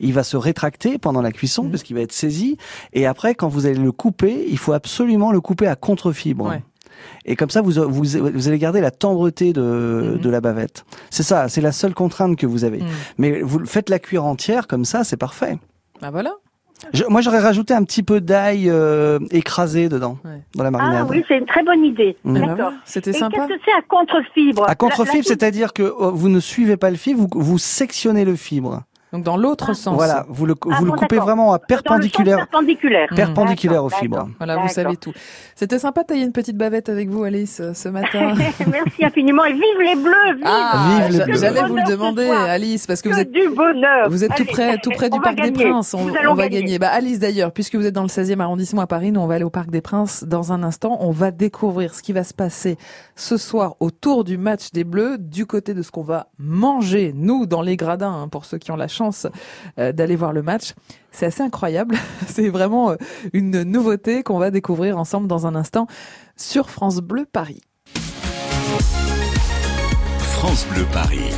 il 0.00 0.12
va 0.14 0.22
se 0.22 0.36
rétracter 0.36 0.98
pendant 0.98 1.20
la 1.22 1.32
cuisson 1.32 1.64
Mhm. 1.64 1.70
parce 1.70 1.82
qu'il 1.82 1.96
va 1.96 2.02
être 2.02 2.12
saisi. 2.12 2.56
Et 2.92 3.06
après, 3.06 3.34
quand 3.34 3.48
vous 3.48 3.66
allez 3.66 3.74
le 3.76 3.92
couper, 3.92 4.46
il 4.48 4.58
faut 4.58 4.72
absolument 4.72 5.32
le 5.32 5.40
couper 5.40 5.66
à 5.66 5.76
contre-fibre. 5.76 6.46
Ouais. 6.46 6.62
Et 7.26 7.36
comme 7.36 7.50
ça, 7.50 7.60
vous, 7.60 7.72
vous, 7.72 8.04
vous 8.32 8.48
allez 8.48 8.58
garder 8.58 8.80
la 8.80 8.90
tendreté 8.90 9.52
de, 9.52 10.14
Mhm. 10.14 10.18
de 10.20 10.30
la 10.30 10.40
bavette. 10.40 10.84
C'est 11.10 11.22
ça, 11.22 11.48
c'est 11.48 11.60
la 11.60 11.72
seule 11.72 11.92
contrainte 11.94 12.36
que 12.36 12.46
vous 12.46 12.64
avez. 12.64 12.82
Mais 13.18 13.42
vous 13.42 13.66
faites 13.66 13.90
la 13.90 13.98
cuire 13.98 14.24
entière 14.24 14.66
comme 14.66 14.84
ça, 14.86 15.04
c'est 15.04 15.18
parfait. 15.18 15.58
Bah 16.00 16.10
voilà. 16.10 16.32
Je- 16.92 17.04
moi, 17.08 17.22
j'aurais 17.22 17.38
rajouté 17.40 17.72
un 17.72 17.82
petit 17.84 18.02
peu 18.02 18.20
d'ail 18.20 18.68
euh, 18.68 19.18
écrasé 19.30 19.88
dedans, 19.88 20.18
dans 20.54 20.62
la 20.64 20.70
marinade. 20.70 21.06
Ah 21.08 21.10
oui, 21.10 21.24
c'est 21.26 21.38
une 21.38 21.46
très 21.46 21.62
bonne 21.64 21.82
idée. 21.84 22.16
Mhm. 22.24 22.34
D'accord. 22.34 22.54
voilà, 22.56 22.72
c'était 22.84 23.10
Et 23.10 23.14
sympa. 23.14 23.36
qu'est-ce 23.38 23.48
que 23.58 23.60
c'est 23.64 23.72
à 23.72 23.82
contre-fibre 23.88 24.68
À 24.68 24.74
contre-fibre, 24.74 25.12
La- 25.14 25.18
la- 25.20 25.22
c'est-à-dire 25.24 25.72
que 25.72 25.82
euh, 25.82 26.10
vous 26.12 26.28
ne 26.28 26.38
suivez 26.38 26.76
pas 26.76 26.90
le 26.90 26.96
fibre, 26.96 27.26
vous, 27.32 27.40
vous 27.40 27.58
sectionnez 27.58 28.24
le 28.26 28.36
fibre. 28.36 28.82
Donc 29.16 29.24
dans 29.24 29.36
l'autre 29.36 29.72
sens. 29.74 29.94
Voilà, 29.96 30.26
vous 30.28 30.44
le, 30.46 30.54
Ah 30.70 30.76
vous 30.78 30.84
le 30.84 30.90
bon, 30.90 30.96
coupez 30.96 31.16
vraiment 31.16 31.52
à 31.52 31.58
perpendiculaire. 31.58 32.36
perpendiculaire. 32.38 33.08
Perpendiculaire 33.14 33.82
aux 33.84 33.88
fibres. 33.88 34.28
Voilà, 34.38 34.58
vous 34.58 34.68
savez 34.68 34.96
tout. 34.96 35.12
C'était 35.54 35.78
sympa 35.78 36.02
de 36.02 36.08
tailler 36.08 36.24
une 36.24 36.32
petite 36.32 36.56
bavette 36.56 36.88
avec 36.90 37.08
vous, 37.08 37.24
Alice, 37.24 37.60
euh, 37.60 37.72
ce 37.72 37.88
matin. 37.88 38.34
Merci 38.70 39.04
infiniment 39.04 39.44
et 39.46 39.52
vive 39.54 39.62
les 39.80 39.94
bleus, 39.96 40.34
vive, 40.36 40.44
Ah, 40.44 41.06
Vive 41.08 41.18
les 41.18 41.24
Bleus. 41.24 41.38
j'allais 41.40 41.62
vous 41.62 41.76
le 41.76 41.88
demander. 41.90 42.28
Alice, 42.28 42.86
parce 42.86 43.00
que 43.00 43.08
Que 43.08 43.14
vous 43.14 43.20
êtes 43.20 43.32
du 43.32 43.48
bonheur. 43.48 44.10
Vous 44.10 44.22
êtes 44.24 44.34
tout 44.34 44.44
près, 44.44 44.76
tout 44.78 44.90
près 44.90 45.08
du 45.08 45.18
Parc 45.20 45.36
des. 45.40 45.52
Princes. 45.52 45.94
On, 45.94 46.04
va 46.34 46.48
gagner. 46.48 46.60
gagner. 46.62 46.78
Bah, 46.78 46.90
Alice 46.92 47.18
d'ailleurs, 47.18 47.52
puisque 47.52 47.76
vous 47.76 47.86
êtes 47.86 47.94
dans 47.94 48.02
le 48.02 48.08
16e 48.08 48.40
arrondissement 48.40 48.82
à 48.82 48.86
Paris, 48.86 49.12
nous 49.12 49.20
on 49.20 49.26
va 49.26 49.34
aller 49.36 49.44
au 49.44 49.50
Parc 49.50 49.70
des 49.70 49.80
Princes 49.80 50.24
dans 50.24 50.52
un 50.52 50.62
instant. 50.62 50.98
On 51.00 51.10
va 51.12 51.30
découvrir 51.30 51.94
ce 51.94 52.02
qui 52.02 52.12
va 52.12 52.24
se 52.24 52.34
passer 52.34 52.76
ce 53.14 53.36
soir 53.38 53.76
autour 53.80 54.24
du 54.24 54.36
match 54.36 54.72
des 54.72 54.84
Bleus, 54.84 55.16
du 55.18 55.46
côté 55.46 55.72
de 55.72 55.80
ce 55.82 55.90
qu'on 55.90 56.02
va 56.02 56.26
manger 56.38 57.12
nous 57.14 57.46
dans 57.46 57.62
les 57.62 57.76
gradins, 57.76 58.12
hein, 58.12 58.28
pour 58.28 58.44
ceux 58.44 58.58
qui 58.58 58.70
ont 58.72 58.76
la 58.76 58.88
chance 58.88 59.05
euh, 59.78 59.92
d'aller 59.92 60.16
voir 60.16 60.32
le 60.32 60.42
match. 60.42 60.74
C'est 61.10 61.26
assez 61.26 61.42
incroyable. 61.42 61.96
C'est 62.26 62.48
vraiment 62.48 62.90
euh, 62.90 62.96
une 63.32 63.62
nouveauté 63.62 64.22
qu'on 64.22 64.38
va 64.38 64.50
découvrir 64.50 64.98
ensemble 64.98 65.28
dans 65.28 65.46
un 65.46 65.54
instant 65.54 65.86
sur 66.36 66.70
France 66.70 66.98
Bleu 66.98 67.26
Paris. 67.30 67.62
France 70.20 70.66
Bleu 70.70 70.86
Paris. 70.92 71.30